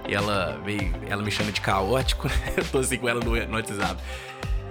[0.08, 2.30] Ela veio, ela me chama de caótico.
[2.56, 4.02] Eu tô assim com ela no, no WhatsApp.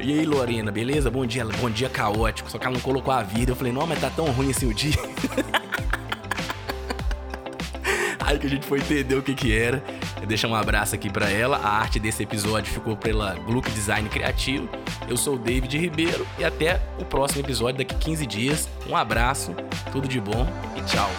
[0.02, 1.10] E aí, Lorena, beleza?
[1.10, 2.50] Bom dia, bom dia caótico.
[2.50, 3.52] Só que ela não colocou a vida.
[3.52, 4.96] Eu falei, não, mas tá tão ruim assim o dia.
[8.18, 9.84] aí que a gente foi entender o que que era.
[10.26, 11.58] Deixa um abraço aqui para ela.
[11.58, 14.70] A arte desse episódio ficou pela Gluck Design Criativo.
[15.08, 18.68] Eu sou o David Ribeiro e até o próximo episódio daqui 15 dias.
[18.88, 19.54] Um abraço,
[19.92, 20.46] tudo de bom
[20.76, 21.10] e tchau.